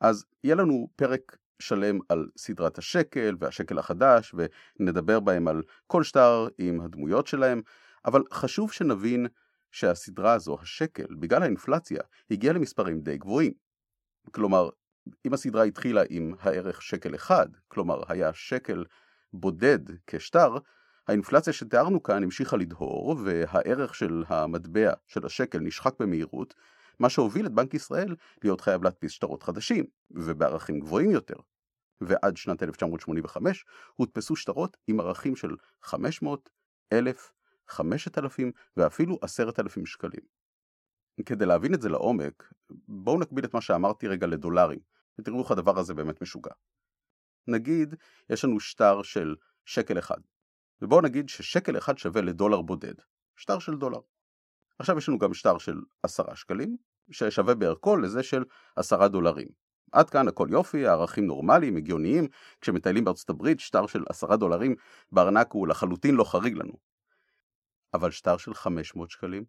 אז 0.00 0.24
יהיה 0.44 0.54
לנו 0.54 0.88
פרק 0.96 1.36
שלם 1.58 1.98
על 2.08 2.28
סדרת 2.38 2.78
השקל 2.78 3.36
והשקל 3.38 3.78
החדש, 3.78 4.34
ונדבר 4.34 5.20
בהם 5.20 5.48
על 5.48 5.62
כל 5.86 6.02
שטר 6.02 6.48
עם 6.58 6.80
הדמויות 6.80 7.26
שלהם, 7.26 7.62
אבל 8.04 8.22
חשוב 8.32 8.72
שנבין 8.72 9.26
שהסדרה 9.70 10.32
הזו, 10.32 10.56
השקל, 10.60 11.14
בגלל 11.20 11.42
האינפלציה, 11.42 12.00
הגיעה 12.30 12.54
למספרים 12.54 13.00
די 13.00 13.18
גבוהים. 13.18 13.52
כלומר, 14.30 14.68
אם 15.26 15.34
הסדרה 15.34 15.64
התחילה 15.64 16.02
עם 16.08 16.34
הערך 16.40 16.82
שקל 16.82 17.14
אחד, 17.14 17.46
כלומר 17.68 18.02
היה 18.08 18.32
שקל 18.32 18.84
בודד 19.32 19.78
כשטר, 20.06 20.56
האינפלציה 21.08 21.52
שתיארנו 21.52 22.02
כאן 22.02 22.22
המשיכה 22.22 22.56
לדהור, 22.56 23.16
והערך 23.24 23.94
של 23.94 24.24
המטבע 24.28 24.92
של 25.06 25.26
השקל 25.26 25.58
נשחק 25.58 26.00
במהירות, 26.00 26.54
מה 26.98 27.08
שהוביל 27.08 27.46
את 27.46 27.52
בנק 27.52 27.74
ישראל 27.74 28.16
להיות 28.44 28.60
חייב 28.60 28.84
להדפיס 28.84 29.12
שטרות 29.12 29.42
חדשים, 29.42 29.84
ובערכים 30.10 30.80
גבוהים 30.80 31.10
יותר. 31.10 31.34
ועד 32.00 32.36
שנת 32.36 32.62
1985 32.62 33.64
הודפסו 33.96 34.36
שטרות 34.36 34.76
עם 34.86 35.00
ערכים 35.00 35.36
של 35.36 35.56
500, 35.82 36.50
1,000, 36.92 37.32
5,000 37.70 38.52
ואפילו 38.76 39.18
10,000 39.22 39.86
שקלים. 39.86 40.40
כדי 41.26 41.46
להבין 41.46 41.74
את 41.74 41.82
זה 41.82 41.88
לעומק, 41.88 42.52
בואו 42.88 43.20
נקביל 43.20 43.44
את 43.44 43.54
מה 43.54 43.60
שאמרתי 43.60 44.08
רגע 44.08 44.26
לדולרים, 44.26 44.78
ותראו 45.18 45.42
איך 45.42 45.50
הדבר 45.50 45.78
הזה 45.78 45.94
באמת 45.94 46.22
משוגע. 46.22 46.52
נגיד, 47.48 47.94
יש 48.30 48.44
לנו 48.44 48.60
שטר 48.60 49.02
של 49.02 49.36
שקל 49.64 49.98
אחד, 49.98 50.20
ובואו 50.82 51.00
נגיד 51.00 51.28
ששקל 51.28 51.78
אחד 51.78 51.98
שווה 51.98 52.22
לדולר 52.22 52.62
בודד, 52.62 52.94
שטר 53.36 53.58
של 53.58 53.76
דולר. 53.76 54.00
עכשיו 54.78 54.98
יש 54.98 55.08
לנו 55.08 55.18
גם 55.18 55.34
שטר 55.34 55.58
של 55.58 55.80
עשרה 56.02 56.36
שקלים, 56.36 56.76
ששווה 57.10 57.54
בערכו 57.54 57.96
לזה 57.96 58.22
של 58.22 58.44
עשרה 58.76 59.08
דולרים. 59.08 59.48
עד 59.92 60.10
כאן 60.10 60.28
הכל 60.28 60.48
יופי, 60.50 60.86
הערכים 60.86 61.26
נורמליים, 61.26 61.76
הגיוניים, 61.76 62.28
כשמטיילים 62.60 63.04
בארצות 63.04 63.30
הברית 63.30 63.60
שטר 63.60 63.86
של 63.86 64.04
עשרה 64.08 64.36
דולרים 64.36 64.74
בארנק 65.12 65.52
הוא 65.52 65.68
לחלוטין 65.68 66.14
לא 66.14 66.24
חריג 66.24 66.54
לנו. 66.54 66.89
אבל 67.94 68.10
שטר 68.10 68.36
של 68.36 68.54
500 68.54 69.10
שקלים, 69.10 69.44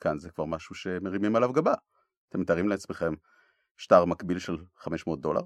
כאן 0.00 0.18
זה 0.18 0.30
כבר 0.30 0.44
משהו 0.44 0.74
שמרימים 0.74 1.36
עליו 1.36 1.52
גבה. 1.52 1.74
אתם 2.28 2.40
מתארים 2.40 2.68
לעצמכם 2.68 3.14
שטר 3.76 4.04
מקביל 4.04 4.38
של 4.38 4.56
500 4.76 5.20
דולר? 5.20 5.42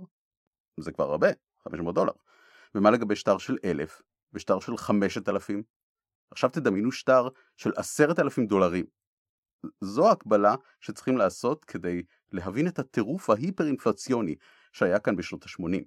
זה 0.80 0.92
כבר 0.92 1.10
הרבה, 1.10 1.28
500 1.64 1.94
דולר. 1.94 2.12
ומה 2.74 2.90
לגבי 2.90 3.16
שטר 3.16 3.38
של 3.38 3.56
1,000 3.64 4.02
ושטר 4.32 4.60
של 4.60 4.76
5,000? 4.76 5.62
עכשיו 6.30 6.50
תדמיינו 6.50 6.92
שטר 6.92 7.28
של 7.56 7.70
10,000 7.76 8.46
דולרים. 8.46 8.84
זו 9.80 10.08
ההקבלה 10.08 10.54
שצריכים 10.80 11.16
לעשות 11.16 11.64
כדי 11.64 12.02
להבין 12.32 12.68
את 12.68 12.78
הטירוף 12.78 13.30
ההיפר-אינפלציוני 13.30 14.34
שהיה 14.72 14.98
כאן 14.98 15.16
בשנות 15.16 15.44
ה-80. 15.44 15.84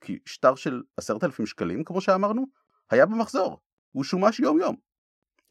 כי 0.00 0.18
שטר 0.26 0.54
של 0.54 0.82
10,000 0.96 1.46
שקלים, 1.46 1.84
כמו 1.84 2.00
שאמרנו, 2.00 2.46
היה 2.90 3.06
במחזור, 3.06 3.60
הוא 3.90 4.04
שומש 4.04 4.40
יום 4.40 4.60
יום. 4.60 4.76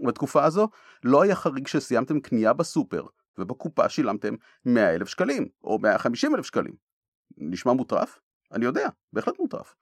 בתקופה 0.07 0.43
הזו 0.43 0.69
לא 1.03 1.21
היה 1.21 1.35
חריג 1.35 1.67
שסיימתם 1.67 2.19
קנייה 2.19 2.53
בסופר 2.53 3.05
ובקופה 3.37 3.89
שילמתם 3.89 4.35
100 4.65 4.95
אלף 4.95 5.07
שקלים 5.07 5.47
או 5.63 5.79
150 5.79 6.35
אלף 6.35 6.45
שקלים. 6.45 6.73
נשמע 7.37 7.73
מוטרף? 7.73 8.19
אני 8.51 8.65
יודע, 8.65 8.89
בהחלט 9.13 9.39
מוטרף. 9.39 9.75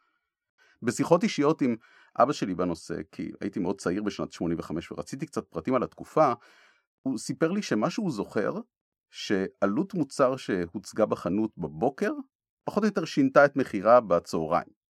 בשיחות 0.84 1.24
אישיות 1.24 1.62
עם 1.62 1.76
אבא 2.20 2.34
שלי 2.34 2.56
בנושא, 2.56 2.96
כי 3.12 3.32
הייתי 3.42 3.60
מאוד 3.60 3.82
צעיר 3.82 4.04
בשנת 4.04 4.32
85 4.32 4.92
ורציתי 4.92 5.26
קצת 5.26 5.48
פרטים 5.48 5.76
על 5.76 5.84
התקופה, 5.84 6.34
הוא 7.02 7.18
סיפר 7.18 7.52
לי 7.52 7.62
שמה 7.62 7.90
שהוא 7.90 8.12
זוכר, 8.12 8.54
שעלות 9.12 9.94
מוצר 9.94 10.36
שהוצגה 10.36 11.06
בחנות 11.06 11.52
בבוקר, 11.58 12.12
פחות 12.64 12.84
או 12.84 12.88
יותר 12.88 13.06
שינתה 13.06 13.46
את 13.46 13.56
מחירה 13.56 14.00
בצהריים. 14.00 14.82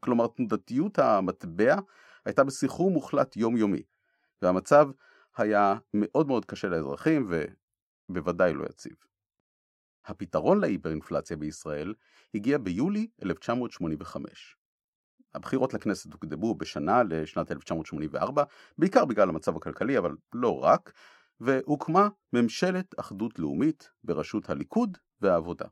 כלומר, 0.00 0.26
תנודתיות 0.26 0.98
המטבע 0.98 1.76
הייתה 2.24 2.44
בסחרור 2.44 2.90
מוחלט 2.90 3.36
יומיומי. 3.36 3.82
והמצב 4.44 4.88
היה 5.36 5.74
מאוד 5.94 6.26
מאוד 6.26 6.44
קשה 6.44 6.68
לאזרחים 6.68 7.30
ובוודאי 8.08 8.52
לא 8.52 8.64
יציב. 8.64 8.96
הפתרון 10.06 10.60
להיפראינפלציה 10.60 11.36
בישראל 11.36 11.94
הגיע 12.34 12.58
ביולי 12.58 13.08
1985. 13.22 14.56
הבחירות 15.34 15.74
לכנסת 15.74 16.12
הוקדמו 16.12 16.54
בשנה 16.54 17.02
לשנת 17.02 17.52
1984, 17.52 18.44
בעיקר 18.78 19.04
בגלל 19.04 19.28
המצב 19.28 19.56
הכלכלי, 19.56 19.98
אבל 19.98 20.16
לא 20.32 20.64
רק, 20.64 20.92
והוקמה 21.40 22.08
ממשלת 22.32 22.94
אחדות 23.00 23.38
לאומית 23.38 23.90
בראשות 24.04 24.50
הליכוד 24.50 24.98
והעבודה. 25.20 25.66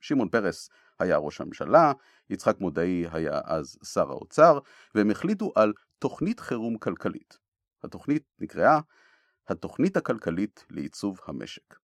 שמעון 0.00 0.28
פרס 0.28 0.70
היה 0.98 1.16
ראש 1.16 1.40
הממשלה, 1.40 1.92
יצחק 2.30 2.60
מודעי 2.60 3.06
היה 3.12 3.40
אז 3.44 3.78
שר 3.84 4.10
האוצר, 4.10 4.58
והם 4.94 5.10
החליטו 5.10 5.52
על 5.54 5.72
תוכנית 5.98 6.40
חירום 6.40 6.78
כלכלית. 6.78 7.41
התוכנית 7.84 8.22
נקראה 8.38 8.80
התוכנית 9.48 9.96
הכלכלית 9.96 10.64
לעיצוב 10.70 11.20
המשק. 11.26 11.74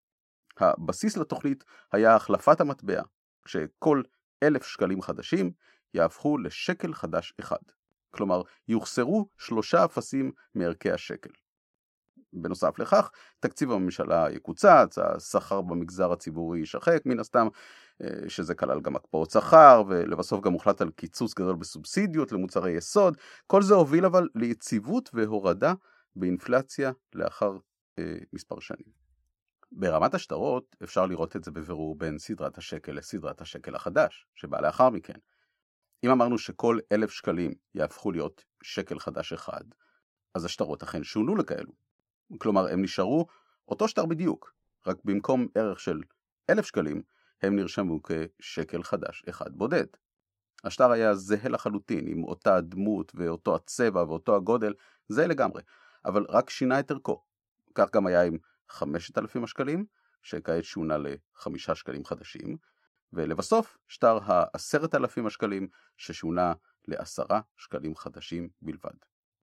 הבסיס 0.59 1.17
לתוכנית 1.17 1.64
היה 1.93 2.14
החלפת 2.17 2.61
המטבע, 2.61 3.02
כשכל 3.45 4.02
אלף 4.43 4.67
שקלים 4.67 5.02
חדשים 5.02 5.52
יהפכו 5.95 6.38
לשקל 6.38 6.95
חדש 6.95 7.35
אחד. 7.40 7.62
כלומר, 8.11 8.43
יוחסרו 8.69 9.28
שלושה 9.38 9.85
אפסים 9.85 10.33
מערכי 10.55 10.90
השקל. 10.90 11.31
בנוסף 12.33 12.78
לכך, 12.78 13.11
תקציב 13.40 13.71
הממשלה 13.71 14.26
יקוצץ, 14.31 14.99
השכר 14.99 15.61
במגזר 15.61 16.12
הציבורי 16.12 16.59
יישחק 16.59 17.02
מן 17.07 17.21
הסתם, 17.21 17.49
שזה 18.28 18.55
כלל 18.55 18.81
גם 18.81 18.97
הקפאות 18.97 19.31
שכר, 19.31 19.83
ולבסוף 19.88 20.40
גם 20.40 20.52
הוחלט 20.52 20.81
על 20.81 20.90
קיצוץ 20.90 21.35
גדול 21.35 21.57
בסובסידיות 21.57 22.33
למוצרי 22.33 22.71
יסוד. 22.71 23.17
כל 23.47 23.62
זה 23.62 23.75
הוביל 23.75 24.07
אבל 24.07 24.28
ליציבות 24.35 25.11
והורדה 25.14 25.73
באינפלציה 26.17 26.93
לאחר 27.14 27.59
אה, 27.99 28.19
מספר 28.33 28.61
שנים. 28.61 28.99
ברמת 29.73 30.14
השטרות 30.14 30.76
אפשר 30.83 31.07
לראות 31.07 31.37
את 31.37 31.45
זה 31.45 31.50
בבירור 31.50 31.99
בין 31.99 32.19
סדרת 32.19 32.59
השקל 32.59 32.93
לסדרת 32.93 33.40
השקל 33.40 33.75
החדש, 33.75 34.26
שבא 34.35 34.61
לאחר 34.61 34.90
מכן. 34.90 35.19
אם 36.05 36.11
אמרנו 36.11 36.38
שכל 36.38 36.78
אלף 36.93 37.11
שקלים 37.11 37.52
יהפכו 37.75 38.12
להיות 38.12 38.45
שקל 38.62 38.99
חדש 38.99 39.33
אחד, 39.33 39.64
אז 40.35 40.45
השטרות 40.45 40.83
אכן 40.83 41.05
שונו 41.05 41.37
לכאלו. 41.37 41.73
כלומר, 42.38 42.73
הם 42.73 42.83
נשארו 42.83 43.26
אותו 43.69 43.88
שטר 43.88 44.07
בדיוק, 44.07 44.52
רק 44.87 44.97
במקום 45.05 45.49
ערך 45.55 45.81
של 45.81 46.00
אלף 46.50 46.67
שקלים, 46.67 47.02
הם 47.42 47.57
נרשמו 47.57 48.00
כשקל 48.02 48.83
חדש 48.83 49.23
אחד 49.28 49.57
בודד. 49.57 49.87
השטר 50.64 50.90
היה 50.90 51.14
זהה 51.14 51.49
לחלוטין, 51.49 52.09
עם 52.09 52.25
אותה 52.25 52.57
הדמות 52.57 53.12
ואותו 53.14 53.54
הצבע 53.54 54.02
ואותו 54.02 54.37
הגודל, 54.37 54.75
זה 55.09 55.26
לגמרי, 55.26 55.62
אבל 56.04 56.26
רק 56.28 56.50
שינה 56.50 56.80
את 56.80 56.90
ערכו. 56.90 57.25
כך 57.75 57.90
גם 57.95 58.07
היה 58.07 58.23
עם 58.23 58.38
5,000 58.68 59.45
השקלים, 59.45 59.85
שכעת 60.23 60.64
שונה 60.64 60.97
לחמישה 60.99 61.75
שקלים 61.75 62.04
חדשים, 62.04 62.57
ולבסוף 63.12 63.78
שטר 63.88 64.18
ה-10,000 64.23 65.26
השקלים, 65.26 65.68
ששונה 65.97 66.52
לעשרה 66.88 67.40
שקלים 67.57 67.97
חדשים 67.97 68.49
בלבד. 68.62 68.95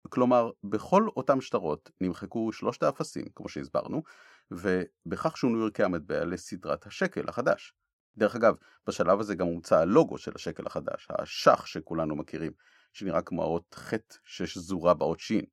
כלומר, 0.09 0.51
בכל 0.63 1.07
אותם 1.17 1.41
שטרות 1.41 1.91
נמחקו 2.01 2.51
שלושת 2.51 2.83
האפסים, 2.83 3.25
כמו 3.35 3.49
שהסברנו, 3.49 4.03
ובכך 4.51 5.37
שונו 5.37 5.63
ערכי 5.63 5.83
המטבע 5.83 6.25
לסדרת 6.25 6.85
השקל 6.85 7.23
החדש. 7.27 7.73
דרך 8.17 8.35
אגב, 8.35 8.55
בשלב 8.87 9.19
הזה 9.19 9.35
גם 9.35 9.47
הומצא 9.47 9.79
הלוגו 9.79 10.17
של 10.17 10.31
השקל 10.35 10.63
החדש, 10.65 11.07
השח 11.09 11.65
שכולנו 11.65 12.15
מכירים, 12.15 12.51
שנראה 12.93 13.21
כמו 13.21 13.43
האות 13.43 13.75
ח' 13.75 13.93
ששזורה 14.23 14.93
באות 14.93 15.19
שין. 15.19 15.45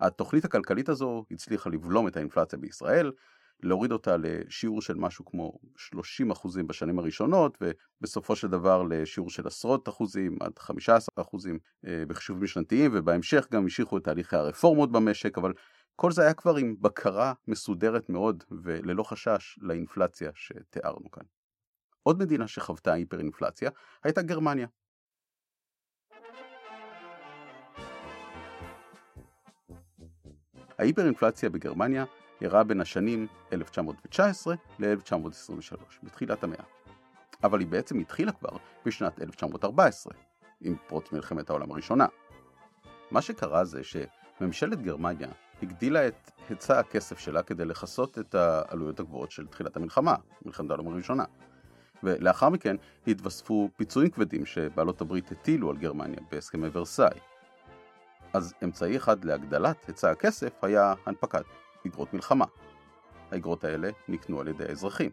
התוכנית 0.00 0.44
הכלכלית 0.44 0.88
הזו 0.88 1.24
הצליחה 1.30 1.70
לבלום 1.70 2.08
את 2.08 2.16
האינפלציה 2.16 2.58
בישראל, 2.58 3.12
להוריד 3.62 3.92
אותה 3.92 4.16
לשיעור 4.16 4.82
של 4.82 4.94
משהו 4.94 5.24
כמו 5.24 5.52
30 5.76 6.30
אחוזים 6.30 6.66
בשנים 6.66 6.98
הראשונות 6.98 7.58
ובסופו 7.60 8.36
של 8.36 8.48
דבר 8.48 8.82
לשיעור 8.82 9.30
של 9.30 9.46
עשרות 9.46 9.88
אחוזים 9.88 10.36
עד 10.40 10.58
15 10.58 11.24
אחוזים 11.24 11.58
אה, 11.86 12.04
בחישובים 12.08 12.46
שנתיים 12.46 12.90
ובהמשך 12.94 13.46
גם 13.52 13.62
המשיכו 13.62 13.98
את 13.98 14.04
תהליכי 14.04 14.36
הרפורמות 14.36 14.92
במשק 14.92 15.38
אבל 15.38 15.52
כל 15.96 16.12
זה 16.12 16.22
היה 16.22 16.34
כבר 16.34 16.56
עם 16.56 16.76
בקרה 16.80 17.32
מסודרת 17.48 18.08
מאוד 18.08 18.44
וללא 18.64 19.02
חשש 19.02 19.58
לאינפלציה 19.62 20.30
שתיארנו 20.34 21.10
כאן. 21.10 21.22
עוד 22.02 22.18
מדינה 22.18 22.48
שחוותה 22.48 22.92
היפר-אינפלציה 22.92 23.70
הייתה 24.04 24.22
גרמניה. 24.22 24.66
ההיפר-אינפלציה 30.78 31.50
בגרמניה 31.50 32.04
אירעה 32.42 32.64
בין 32.64 32.80
השנים 32.80 33.26
1919 33.52 34.54
ל-1923, 34.78 35.76
בתחילת 36.02 36.44
המאה. 36.44 36.64
אבל 37.44 37.60
היא 37.60 37.68
בעצם 37.68 37.98
התחילה 37.98 38.32
כבר 38.32 38.56
בשנת 38.86 39.20
1914, 39.20 40.14
עם 40.60 40.76
פרוץ 40.86 41.12
מלחמת 41.12 41.50
העולם 41.50 41.72
הראשונה. 41.72 42.06
מה 43.10 43.22
שקרה 43.22 43.64
זה 43.64 43.80
שממשלת 43.84 44.82
גרמניה 44.82 45.28
הגדילה 45.62 46.08
את 46.08 46.30
היצע 46.48 46.78
הכסף 46.78 47.18
שלה 47.18 47.42
כדי 47.42 47.64
לכסות 47.64 48.18
את 48.18 48.34
העלויות 48.34 49.00
הגבוהות 49.00 49.30
של 49.30 49.46
תחילת 49.46 49.76
המלחמה, 49.76 50.14
מלחמת 50.44 50.70
העולם 50.70 50.88
הראשונה. 50.88 51.24
ולאחר 52.02 52.48
מכן 52.48 52.76
התווספו 53.06 53.70
פיצויים 53.76 54.10
כבדים 54.10 54.46
שבעלות 54.46 55.00
הברית 55.00 55.32
הטילו 55.32 55.70
על 55.70 55.76
גרמניה 55.76 56.20
בהסכמי 56.30 56.68
ורסאי. 56.72 57.18
אז 58.32 58.54
אמצעי 58.64 58.96
אחד 58.96 59.24
להגדלת 59.24 59.84
היצע 59.86 60.10
הכסף 60.10 60.64
היה 60.64 60.94
הנפקת 61.06 61.44
אגרות 61.86 62.14
מלחמה. 62.14 62.44
האגרות 63.30 63.64
האלה 63.64 63.90
נקנו 64.08 64.40
על 64.40 64.48
ידי 64.48 64.64
האזרחים. 64.64 65.10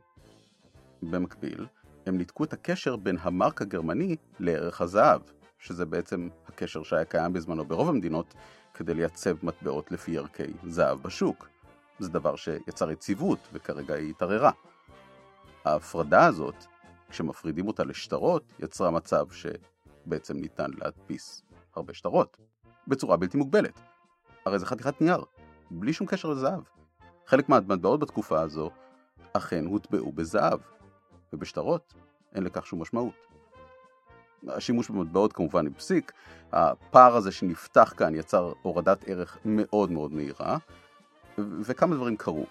במקביל, 1.02 1.68
הם 2.06 2.18
ניתקו 2.18 2.44
את 2.44 2.54
הקשר 2.54 2.96
בין 2.96 3.18
המרק 3.22 3.62
הגרמני 3.62 4.16
לערך 4.40 4.82
הזהב, 4.82 5.22
שזה 5.60 5.86
בעצם 5.86 6.30
הקשר 6.48 6.84
שהיה 6.84 7.06
קיים 7.06 7.34
בזמנו 7.34 7.66
ברוב 7.66 7.90
המדינות 7.90 8.34
כדי 8.74 8.94
לייצב 8.94 9.46
מטבעות 9.46 9.92
לפי 9.92 10.18
ערכי 10.18 10.54
זהב 10.66 11.02
בשוק. 11.02 11.48
זה 12.00 12.10
דבר 12.10 12.36
שיצר 12.36 12.92
יציבות 12.92 13.40
וכרגע 13.54 13.94
היא 13.94 14.10
התערערה. 14.10 14.52
ההפרדה 15.66 16.26
הזאת, 16.26 16.66
כשמפרידים 17.10 17.68
אותה 17.68 17.84
לשטרות, 17.84 18.44
יצרה 18.60 18.92
מצב 18.92 19.26
שבעצם 19.32 20.38
ניתן 20.38 20.72
להדפיס 20.78 21.42
הרבה 21.76 21.94
שטרות, 21.94 22.38
בצורה 22.88 23.18
בלתי 23.18 23.38
מוגבלת. 23.38 23.80
הרי 24.46 24.60
זה 24.60 24.66
חתיכת 24.66 25.02
נייר, 25.02 25.24
בלי 25.72 25.94
שום 25.94 26.08
קשר 26.08 26.30
לזהב. 26.30 26.62
חלק 27.26 27.50
מהמטבעות 27.50 28.00
בתקופה 28.00 28.42
הזו 28.42 28.70
אכן 29.34 29.66
הוטבעו 29.66 30.12
בזהב, 30.12 30.60
ובשטרות 31.34 31.94
אין 32.36 32.44
לכך 32.44 32.66
שום 32.66 32.82
משמעות. 32.82 33.14
השימוש 34.48 34.90
במטבעות 34.90 35.34
כמובן 35.34 35.68
הפסיק, 35.68 36.12
הפער 36.52 37.16
הזה 37.16 37.32
שנפתח 37.32 37.94
כאן 37.98 38.16
יצר 38.16 38.54
הורדת 38.62 39.04
ערך 39.08 39.38
מאוד 39.46 39.92
מאוד 39.92 40.14
מהירה, 40.14 40.58
וכמה 41.38 41.96
דברים 41.96 42.18
קרו. 42.18 42.46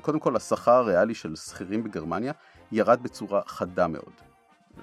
קודם 0.00 0.20
כל, 0.20 0.36
השכר 0.36 0.72
הריאלי 0.72 1.14
של 1.14 1.36
שכירים 1.36 1.84
בגרמניה 1.84 2.32
ירד 2.72 3.02
בצורה 3.02 3.42
חדה 3.46 3.88
מאוד. 3.88 4.12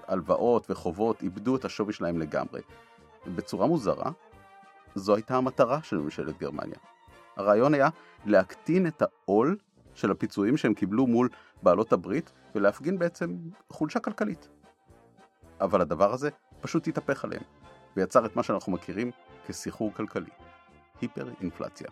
הלוואות 0.08 0.72
וחובות 0.72 1.24
איבדו 1.24 1.56
את 1.56 1.66
השווי 1.66 1.94
שלהם 1.94 2.20
לגמרי. 2.20 2.62
בצורה 3.28 3.68
מוזרה, 3.68 4.12
זו 4.96 5.16
הייתה 5.16 5.38
המטרה 5.38 5.84
של 5.84 5.98
ממשלת 5.98 6.38
גרמניה. 6.38 6.78
הרעיון 7.36 7.74
היה 7.74 7.90
להקטין 8.26 8.88
את 8.88 9.02
העול 9.02 9.58
של 9.94 10.12
הפיצויים 10.12 10.58
שהם 10.58 10.74
קיבלו 10.74 11.08
מול 11.08 11.30
בעלות 11.64 11.94
הברית 11.94 12.32
ולהפגין 12.56 13.00
בעצם 13.00 13.38
חולשה 13.70 14.00
כלכלית. 14.00 14.50
אבל 15.62 15.82
הדבר 15.82 16.14
הזה 16.14 16.30
פשוט 16.62 16.88
התהפך 16.88 17.26
עליהם, 17.26 17.44
ויצר 17.96 18.26
את 18.26 18.36
מה 18.36 18.44
שאנחנו 18.44 18.72
מכירים 18.72 19.12
כסחרור 19.48 19.94
כלכלי, 19.94 20.30
היפר 21.02 21.30
אינפלציה. 21.42 21.88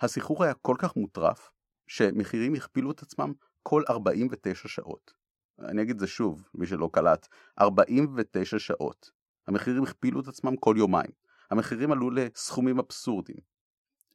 הסחרור 0.00 0.44
היה 0.44 0.54
כל 0.54 0.76
כך 0.78 0.96
מוטרף, 0.96 1.50
שמחירים 1.86 2.54
הכפילו 2.54 2.90
את 2.90 3.02
עצמם 3.02 3.32
כל 3.62 3.82
49 3.90 4.68
שעות. 4.68 5.12
אני 5.58 5.82
אגיד 5.82 5.94
את 5.94 6.00
זה 6.00 6.06
שוב, 6.06 6.48
מי 6.54 6.66
שלא 6.66 6.90
קלט, 6.92 7.28
49 7.60 8.58
שעות. 8.58 9.19
המחירים 9.48 9.82
הכפילו 9.82 10.20
את 10.20 10.28
עצמם 10.28 10.56
כל 10.56 10.74
יומיים. 10.78 11.10
המחירים 11.50 11.92
עלו 11.92 12.10
לסכומים 12.10 12.78
אבסורדיים. 12.78 13.40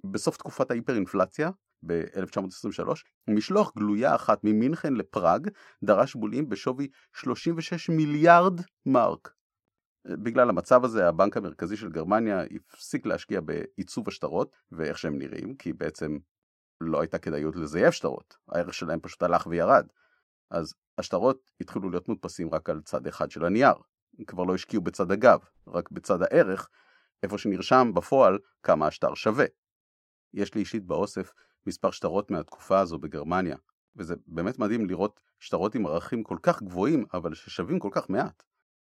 בסוף 0.03 0.37
תקופת 0.37 0.71
ההיפר-אינפלציה, 0.71 1.49
ב-1923, 1.85 2.89
משלוח 3.29 3.71
גלויה 3.77 4.15
אחת 4.15 4.43
ממינכן 4.43 4.93
לפראג 4.93 5.49
דרש 5.83 6.15
בולים 6.15 6.49
בשווי 6.49 6.87
36 7.13 7.89
מיליארד 7.89 8.61
מרק. 8.85 9.29
בגלל 10.07 10.49
המצב 10.49 10.85
הזה 10.85 11.07
הבנק 11.07 11.37
המרכזי 11.37 11.77
של 11.77 11.89
גרמניה 11.89 12.43
הפסיק 12.55 13.05
להשקיע 13.05 13.41
בעיצוב 13.41 14.07
השטרות 14.07 14.55
ואיך 14.71 14.97
שהם 14.97 15.17
נראים, 15.17 15.55
כי 15.55 15.73
בעצם 15.73 16.17
לא 16.81 17.01
הייתה 17.01 17.17
כדאיות 17.17 17.55
לזייף 17.55 17.93
שטרות, 17.93 18.37
הערך 18.49 18.73
שלהם 18.73 18.99
פשוט 18.99 19.23
הלך 19.23 19.47
וירד. 19.47 19.87
אז 20.51 20.73
השטרות 20.97 21.51
התחילו 21.61 21.89
להיות 21.89 22.07
מודפסים 22.09 22.53
רק 22.53 22.69
על 22.69 22.81
צד 22.81 23.07
אחד 23.07 23.31
של 23.31 23.45
הנייר. 23.45 23.73
כבר 24.27 24.43
לא 24.43 24.55
השקיעו 24.55 24.83
בצד 24.83 25.11
הגב, 25.11 25.39
רק 25.67 25.91
בצד 25.91 26.21
הערך, 26.21 26.69
איפה 27.23 27.37
שנרשם 27.37 27.91
בפועל 27.95 28.39
כמה 28.63 28.87
השטר 28.87 29.13
שווה. 29.13 29.45
יש 30.33 30.53
לי 30.55 30.61
אישית 30.61 30.85
באוסף 30.85 31.31
מספר 31.67 31.91
שטרות 31.91 32.31
מהתקופה 32.31 32.79
הזו 32.79 32.99
בגרמניה, 32.99 33.57
וזה 33.95 34.15
באמת 34.27 34.59
מדהים 34.59 34.85
לראות 34.85 35.19
שטרות 35.39 35.75
עם 35.75 35.85
ערכים 35.85 36.23
כל 36.23 36.37
כך 36.43 36.63
גבוהים, 36.63 37.05
אבל 37.13 37.33
ששווים 37.33 37.79
כל 37.79 37.89
כך 37.91 38.09
מעט. 38.09 38.43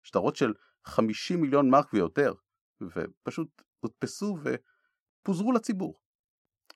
שטרות 0.03 0.35
של 0.35 0.53
50 0.85 1.41
מיליון 1.41 1.69
מרק 1.69 1.93
ויותר, 1.93 2.33
ופשוט 2.81 3.61
הודפסו 3.79 4.37
ופוזרו 4.43 5.51
לציבור. 5.51 5.99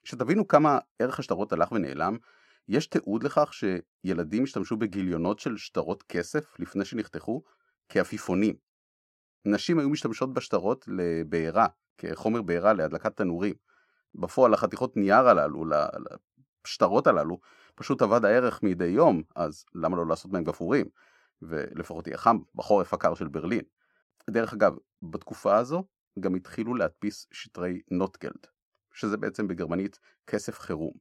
שתבינו 0.04 0.48
כמה 0.48 0.78
ערך 0.98 1.18
השטרות 1.18 1.52
הלך 1.52 1.72
ונעלם, 1.72 2.16
יש 2.68 2.86
תיעוד 2.86 3.22
לכך 3.22 3.50
שילדים 3.52 4.42
השתמשו 4.42 4.76
בגיליונות 4.76 5.38
של 5.38 5.56
שטרות 5.56 6.02
כסף 6.02 6.58
לפני 6.58 6.84
שנחתכו 6.84 7.42
כעפיפונים. 7.88 8.54
נשים 9.44 9.78
היו 9.78 9.90
משתמשות 9.90 10.34
בשטרות 10.34 10.84
לבעירה, 10.88 11.66
כחומר 11.98 12.42
בעירה 12.42 12.72
להדלקת 12.72 13.16
תנורים. 13.16 13.54
בפועל 14.14 14.54
החתיכות 14.54 14.96
נייר 14.96 15.28
הללו, 15.28 15.64
לשטרות 16.66 17.06
הללו, 17.06 17.40
פשוט 17.74 18.02
עבד 18.02 18.24
הערך 18.24 18.62
מדי 18.62 18.84
יום, 18.84 19.22
אז 19.36 19.64
למה 19.74 19.96
לא 19.96 20.06
לעשות 20.06 20.32
מהם 20.32 20.44
גפורים? 20.44 20.86
ולפחות 21.42 22.06
יהיה 22.06 22.18
חם 22.18 22.38
בחורף 22.54 22.94
הקר 22.94 23.14
של 23.14 23.28
ברלין. 23.28 23.64
דרך 24.30 24.52
אגב, 24.52 24.76
בתקופה 25.02 25.56
הזו 25.56 25.84
גם 26.20 26.34
התחילו 26.34 26.74
להדפיס 26.74 27.26
שטרי 27.32 27.80
נוטגלד, 27.90 28.46
שזה 28.92 29.16
בעצם 29.16 29.48
בגרמנית 29.48 29.98
כסף 30.26 30.58
חירום. 30.58 30.92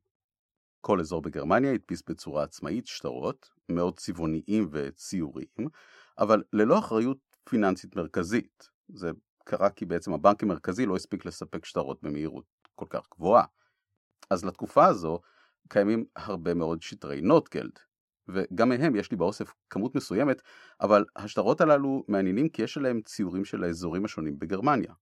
כל 0.82 1.00
אזור 1.00 1.22
בגרמניה 1.22 1.74
הדפיס 1.74 2.04
בצורה 2.10 2.44
עצמאית 2.44 2.88
שטרות, 2.88 3.50
מאוד 3.70 4.00
צבעוניים 4.00 4.68
וציוריים, 4.72 5.68
אבל 6.18 6.44
ללא 6.54 6.80
אחריות 6.80 7.18
פיננסית 7.44 7.96
מרכזית. 7.96 8.70
זה 8.90 9.12
קרה 9.46 9.70
כי 9.70 9.86
בעצם 9.86 10.14
הבנק 10.14 10.44
המרכזי 10.44 10.86
לא 10.86 10.96
הספיק 10.96 11.26
לספק 11.26 11.66
שטרות 11.66 12.04
במהירות 12.04 12.46
כל 12.76 12.86
כך 12.90 13.08
גבוהה. 13.16 13.46
אז 14.30 14.46
לתקופה 14.46 14.86
הזו 14.86 15.20
קיימים 15.70 16.06
הרבה 16.16 16.54
מאוד 16.54 16.82
שטרי 16.82 17.22
נוטגלד, 17.22 17.80
וגם 18.28 18.70
מהם 18.70 18.96
יש 18.96 19.12
לי 19.12 19.18
באוסף 19.18 19.54
כמות 19.70 19.96
מסוימת, 19.96 20.42
אבל 20.82 21.06
השטרות 21.16 21.62
הללו 21.62 22.04
מעניינים 22.08 22.50
כי 22.50 22.62
יש 22.62 22.78
עליהם 22.78 23.02
ציורים 23.02 23.46
של 23.46 23.64
האזורים 23.64 24.06
השונים 24.06 24.40
בגרמניה. 24.40 24.94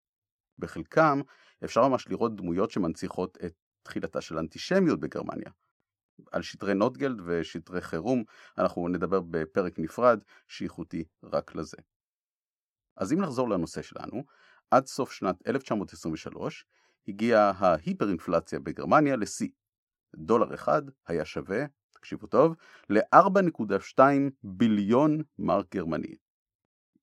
בחלקם 0.59 1.21
אפשר 1.63 1.87
ממש 1.87 2.07
לראות 2.07 2.35
דמויות 2.35 2.71
שמנציחות 2.71 3.37
את 3.45 3.53
תחילתה 3.83 4.21
של 4.21 4.37
אנטישמיות 4.37 4.99
בגרמניה. 4.99 5.51
על 6.31 6.41
שטרי 6.41 6.73
נוטגלד 6.73 7.21
ושטרי 7.25 7.81
חירום 7.81 8.23
אנחנו 8.57 8.87
נדבר 8.87 9.19
בפרק 9.29 9.79
נפרד 9.79 10.19
שאיכותי 10.47 11.03
רק 11.23 11.55
לזה. 11.55 11.77
אז 12.97 13.13
אם 13.13 13.21
נחזור 13.21 13.49
לנושא 13.49 13.81
שלנו, 13.81 14.23
עד 14.71 14.85
סוף 14.85 15.11
שנת 15.11 15.47
1923 15.47 16.65
הגיעה 17.07 17.51
ההיפר-אינפלציה 17.57 18.59
בגרמניה 18.59 19.15
לשיא. 19.15 19.49
דולר 20.15 20.53
אחד 20.53 20.81
היה 21.07 21.25
שווה, 21.25 21.65
תקשיבו 21.91 22.27
טוב, 22.27 22.55
ל-4.2 22.89 23.99
ביליון 24.43 25.21
מרק 25.39 25.75
גרמני. 25.75 26.15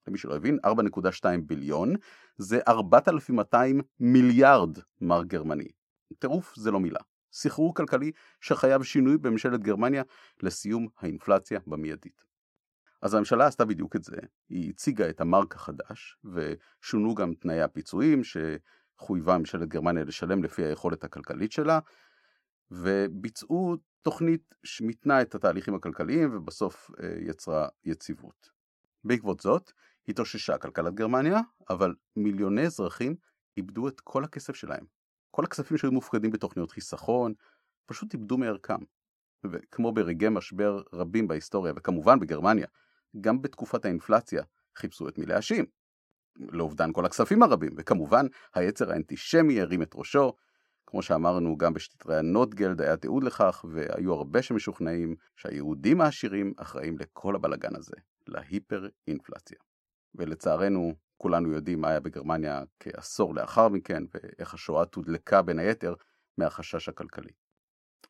למי 0.06 0.18
שלא 0.18 0.36
הבין, 0.36 0.58
4.2 0.66 1.24
ביליון 1.46 1.94
זה 2.36 2.60
4,200 2.68 3.80
מיליארד 4.00 4.78
מרק 5.00 5.26
גרמני. 5.26 5.68
טירוף 6.18 6.56
זה 6.56 6.70
לא 6.70 6.80
מילה. 6.80 7.00
סחרור 7.32 7.74
כלכלי 7.74 8.12
שחייב 8.40 8.82
שינוי 8.82 9.18
בממשלת 9.18 9.60
גרמניה 9.60 10.02
לסיום 10.42 10.88
האינפלציה 10.98 11.60
במיידית. 11.66 12.24
אז 13.02 13.14
הממשלה 13.14 13.46
עשתה 13.46 13.64
בדיוק 13.64 13.96
את 13.96 14.04
זה, 14.04 14.16
היא 14.48 14.70
הציגה 14.70 15.10
את 15.10 15.20
המרק 15.20 15.54
החדש 15.54 16.16
ושונו 16.24 17.14
גם 17.14 17.34
תנאי 17.34 17.62
הפיצויים 17.62 18.20
חויבה 18.98 19.38
ממשלת 19.38 19.68
גרמניה 19.68 20.04
לשלם 20.04 20.44
לפי 20.44 20.64
היכולת 20.64 21.04
הכלכלית 21.04 21.52
שלה, 21.52 21.78
וביצעו 22.70 23.76
תוכנית 24.02 24.54
שמיתנה 24.64 25.22
את 25.22 25.34
התהליכים 25.34 25.74
הכלכליים 25.74 26.36
ובסוף 26.36 26.90
אה, 27.02 27.14
יצרה 27.20 27.68
יציבות. 27.84 28.50
בעקבות 29.04 29.40
זאת, 29.40 29.72
התאוששה 30.08 30.58
כלכלת 30.58 30.94
גרמניה, 30.94 31.40
אבל 31.70 31.94
מיליוני 32.16 32.66
אזרחים 32.66 33.16
איבדו 33.56 33.88
את 33.88 34.00
כל 34.00 34.24
הכסף 34.24 34.54
שלהם. 34.54 34.97
כל 35.30 35.44
הכספים 35.44 35.78
שהיו 35.78 35.92
מופקדים 35.92 36.30
בתוכניות 36.30 36.70
חיסכון, 36.70 37.32
פשוט 37.86 38.14
איבדו 38.14 38.38
מערכם. 38.38 38.78
וכמו 39.44 39.92
ברגעי 39.92 40.28
משבר 40.28 40.82
רבים 40.92 41.28
בהיסטוריה, 41.28 41.72
וכמובן 41.76 42.20
בגרמניה, 42.20 42.66
גם 43.20 43.42
בתקופת 43.42 43.84
האינפלציה 43.84 44.42
חיפשו 44.76 45.08
את 45.08 45.18
מי 45.18 45.26
להאשים. 45.26 45.64
לאובדן 46.38 46.92
כל 46.92 47.06
הכספים 47.06 47.42
הרבים, 47.42 47.72
וכמובן 47.76 48.26
היצר 48.54 48.92
האנטישמי 48.92 49.60
הרים 49.60 49.82
את 49.82 49.92
ראשו. 49.94 50.32
כמו 50.86 51.02
שאמרנו, 51.02 51.56
גם 51.56 51.74
בשטרי 51.74 52.18
הנוטגלד 52.18 52.80
היה 52.80 52.96
תיעוד 52.96 53.24
לכך, 53.24 53.64
והיו 53.70 54.14
הרבה 54.14 54.42
שמשוכנעים 54.42 55.14
שהיהודים 55.36 56.00
העשירים 56.00 56.52
אחראים 56.56 56.98
לכל 56.98 57.34
הבלגן 57.34 57.76
הזה, 57.76 57.96
להיפר 58.28 58.88
אינפלציה. 59.06 59.58
ולצערנו, 60.14 60.94
כולנו 61.18 61.52
יודעים 61.52 61.80
מה 61.80 61.88
היה 61.88 62.00
בגרמניה 62.00 62.62
כעשור 62.80 63.34
לאחר 63.34 63.68
מכן, 63.68 64.02
ואיך 64.14 64.54
השואה 64.54 64.86
תודלקה 64.86 65.42
בין 65.42 65.58
היתר 65.58 65.94
מהחשש 66.38 66.88
הכלכלי. 66.88 67.32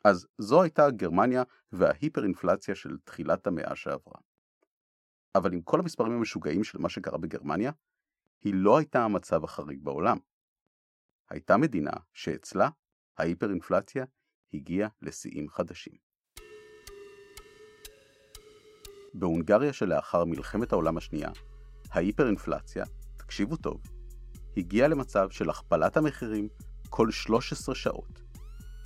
אז 0.05 0.27
זו 0.39 0.63
הייתה 0.63 0.91
גרמניה 0.91 1.43
וההיפר-אינפלציה 1.73 2.75
של 2.75 2.99
תחילת 3.05 3.47
המאה 3.47 3.77
שעברה. 3.77 4.21
אבל 5.35 5.53
עם 5.53 5.63
כל 5.63 5.81
המספרים 5.81 6.13
המשוגעים 6.13 6.65
של 6.65 6.79
מה 6.79 6.89
שקרה 6.89 7.19
בגרמניה, 7.19 7.73
היא 8.45 8.55
לא 8.55 8.79
הייתה 8.79 9.05
המצב 9.05 9.45
החריג 9.45 9.81
בעולם. 9.83 10.19
הייתה 11.31 11.57
מדינה 11.57 11.93
שאצלה 12.15 12.69
ההיפר-אינפלציה 13.19 14.05
הגיעה 14.55 14.89
לשיאים 15.03 15.49
חדשים. 15.49 15.95
בהונגריה 19.15 19.73
שלאחר 19.73 20.25
מלחמת 20.25 20.73
העולם 20.73 20.97
השנייה, 20.97 21.31
ההיפר-אינפלציה, 21.91 22.85
תקשיבו 23.29 23.57
טוב, 23.57 23.81
הגיעה 24.57 24.89
למצב 24.89 25.31
של 25.31 25.51
הכפלת 25.51 25.97
המחירים 25.97 26.49
כל 26.89 27.11
13 27.11 27.75
שעות. 27.75 28.23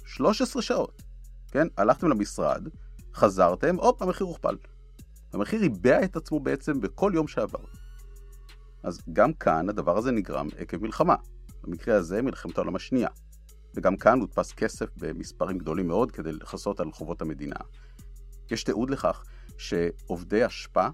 13 0.07 0.63
שעות. 0.63 1.03
כן? 1.51 1.67
הלכתם 1.77 2.09
למשרד, 2.09 2.69
חזרתם, 3.15 3.77
הופ, 3.77 4.03
המחיר 4.03 4.27
הוכפל. 4.27 4.57
המחיר 5.33 5.63
איבע 5.63 6.05
את 6.05 6.17
עצמו 6.17 6.41
בעצם 6.41 6.81
בכל 6.81 7.13
יום 7.15 7.29
שעבר. 7.29 7.59
אז 8.83 9.01
גם 9.13 9.33
כאן 9.33 9.69
הדבר 9.69 9.99
הזה 9.99 10.13
נגרם 10.13 10.49
עקב 10.59 10.77
מלחמה. 10.77 11.15
במקרה 11.63 11.97
הזה 11.97 12.23
מלחמת 12.23 12.59
העולם 12.59 12.77
השנייה. 12.77 13.09
וגם 13.75 13.97
כאן 13.97 14.21
הודפס 14.21 14.53
כסף 14.53 14.87
במספרים 14.97 15.59
גדולים 15.59 15.89
מאוד 15.89 16.13
כדי 16.13 16.33
לכסות 16.33 16.81
על 16.81 16.93
חובות 16.93 17.23
המדינה. 17.23 17.57
יש 18.51 18.65
תיעוד 18.65 18.91
לכך 18.91 19.25
שעובדי 19.59 20.47
אשפה 20.47 20.87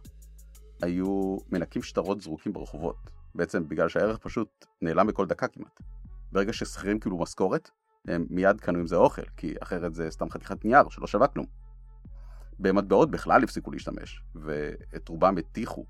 היו 0.82 1.36
מנקים 1.52 1.82
שטרות 1.82 2.20
זרוקים 2.20 2.52
ברחובות. 2.52 3.17
בעצם 3.38 3.68
בגלל 3.68 3.88
שהערך 3.88 4.18
פשוט 4.18 4.66
נעלם 4.82 5.06
בכל 5.06 5.26
דקה 5.26 5.48
כמעט. 5.48 5.80
ברגע 6.32 6.52
ששכירים 6.52 7.00
קיבלו 7.00 7.18
משכורת, 7.18 7.70
הם 8.08 8.26
מיד 8.30 8.60
קנו 8.60 8.78
עם 8.78 8.86
זה 8.86 8.96
אוכל, 8.96 9.22
כי 9.36 9.54
אחרת 9.62 9.94
זה 9.94 10.10
סתם 10.10 10.30
חתיכת 10.30 10.64
נייר 10.64 10.88
שלא 10.88 11.06
שווה 11.06 11.28
כלום. 11.28 11.46
במטבעות 12.58 13.10
בכלל 13.10 13.44
הפסיקו 13.44 13.70
להשתמש, 13.70 14.22
ואת 14.34 15.08
רובם 15.08 15.38
הטיחו, 15.38 15.84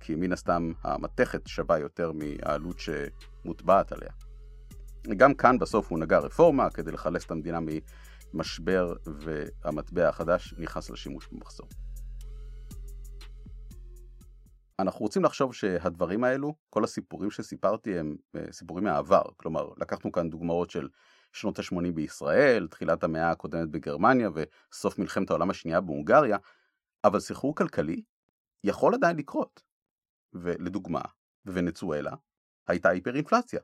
כי 0.00 0.14
מן 0.14 0.32
הסתם 0.32 0.72
המתכת 0.82 1.46
שווה 1.46 1.78
יותר 1.78 2.12
מהעלות 2.12 2.76
שמוטבעת 2.78 3.92
עליה. 3.92 4.10
גם 5.16 5.34
כאן 5.34 5.58
בסוף 5.58 5.90
הוא 5.90 5.98
נגע 5.98 6.18
רפורמה 6.18 6.70
כדי 6.70 6.92
לחלץ 6.92 7.24
את 7.24 7.30
המדינה 7.30 7.58
ממשבר, 8.34 8.94
והמטבע 9.06 10.08
החדש 10.08 10.54
נכנס 10.58 10.90
לשימוש 10.90 11.28
במחסור. 11.32 11.68
אנחנו 14.78 15.00
רוצים 15.00 15.24
לחשוב 15.24 15.54
שהדברים 15.54 16.24
האלו, 16.24 16.54
כל 16.70 16.84
הסיפורים 16.84 17.30
שסיפרתי 17.30 17.98
הם 17.98 18.16
אה, 18.36 18.52
סיפורים 18.52 18.84
מהעבר, 18.84 19.22
כלומר 19.36 19.68
לקחנו 19.76 20.12
כאן 20.12 20.30
דוגמאות 20.30 20.70
של 20.70 20.88
שנות 21.32 21.58
ה-80 21.58 21.92
בישראל, 21.94 22.66
תחילת 22.70 23.04
המאה 23.04 23.30
הקודמת 23.30 23.68
בגרמניה 23.68 24.28
וסוף 24.34 24.98
מלחמת 24.98 25.30
העולם 25.30 25.50
השנייה 25.50 25.80
בהונגריה, 25.80 26.36
אבל 27.04 27.20
סחרור 27.20 27.54
כלכלי 27.54 28.02
יכול 28.64 28.94
עדיין 28.94 29.16
לקרות. 29.16 29.62
ולדוגמה, 30.32 31.02
בוונצואלה 31.44 32.14
הייתה 32.68 32.88
היפר-אינפלציה 32.88 33.60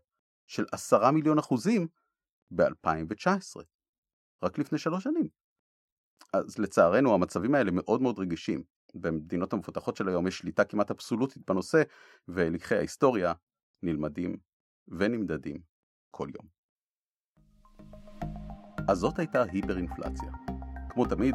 של 0.47 0.65
עשרה 0.73 1.13
מיליון 1.13 1.39
אחוזים 1.39 1.89
ב-2019, 2.51 3.63
רק 4.43 4.59
לפני 4.59 4.79
שלוש 4.79 5.05
שנים. 5.05 5.29
אז 6.33 6.59
לצערנו 6.59 7.15
המצבים 7.15 7.55
האלה 7.55 7.71
מאוד 7.71 8.03
מאוד 8.03 8.19
רגישים. 8.19 8.63
במדינות 8.95 9.53
המפותחות 9.53 9.97
של 9.97 10.09
היום 10.09 10.27
יש 10.27 10.39
שליטה 10.39 10.65
כמעט 10.65 10.91
אבסולוטית 10.91 11.51
בנושא, 11.51 11.83
ולקחי 12.29 12.77
ההיסטוריה 12.77 13.33
נלמדים 13.83 14.37
ונמדדים 14.89 15.57
כל 16.11 16.29
יום. 16.35 16.47
אז 18.89 18.99
זאת 18.99 19.19
הייתה 19.19 19.43
היפר-אינפלציה. 19.43 20.33
כמו 20.89 21.07
תמיד, 21.07 21.35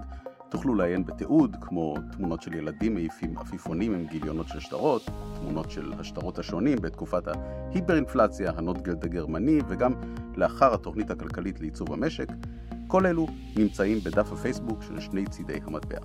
תוכלו 0.50 0.76
לעיין 0.76 1.06
בתיעוד, 1.06 1.56
כמו 1.62 1.96
תמונות 2.12 2.42
של 2.42 2.54
ילדים 2.54 2.94
מעיפים 2.94 3.38
עפיפונים 3.38 3.94
עם 3.94 4.08
גיליונות 4.08 4.48
של 4.48 4.60
שטרות, 4.60 5.02
תמונות 5.40 5.72
של 5.72 5.94
השטרות 5.94 6.40
השונים 6.40 6.78
בתקופת 6.82 7.24
ההיפר-אינפלציה, 7.28 8.52
הנוטגלד 8.52 9.06
הגרמני, 9.06 9.60
וגם 9.68 9.94
לאחר 10.36 10.74
התוכנית 10.74 11.12
הכלכלית 11.12 11.60
לעיצוב 11.60 11.94
המשק. 11.94 12.28
כל 12.88 13.06
אלו 13.06 13.28
נמצאים 13.58 14.00
בדף 14.00 14.32
הפייסבוק 14.32 14.84
של 14.84 15.00
שני 15.00 15.26
צידי 15.26 15.60
המטבע. 15.66 16.00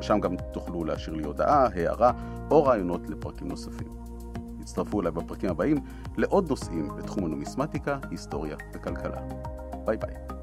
שם 0.00 0.20
גם 0.20 0.36
תוכלו 0.52 0.84
להשאיר 0.84 1.16
לי 1.16 1.24
הודעה, 1.24 1.68
הערה 1.74 2.12
או 2.50 2.64
רעיונות 2.64 3.10
לפרקים 3.10 3.48
נוספים. 3.48 3.88
הצטרפו 4.60 5.00
אליי 5.00 5.12
בפרקים 5.12 5.50
הבאים 5.50 5.76
לעוד 6.16 6.48
נושאים 6.48 6.88
בתחום 6.96 7.24
הנומיסמטיקה, 7.24 7.98
היסטוריה 8.10 8.56
וכלכלה. 8.74 9.20
ביי 9.84 9.96
ביי. 9.96 10.37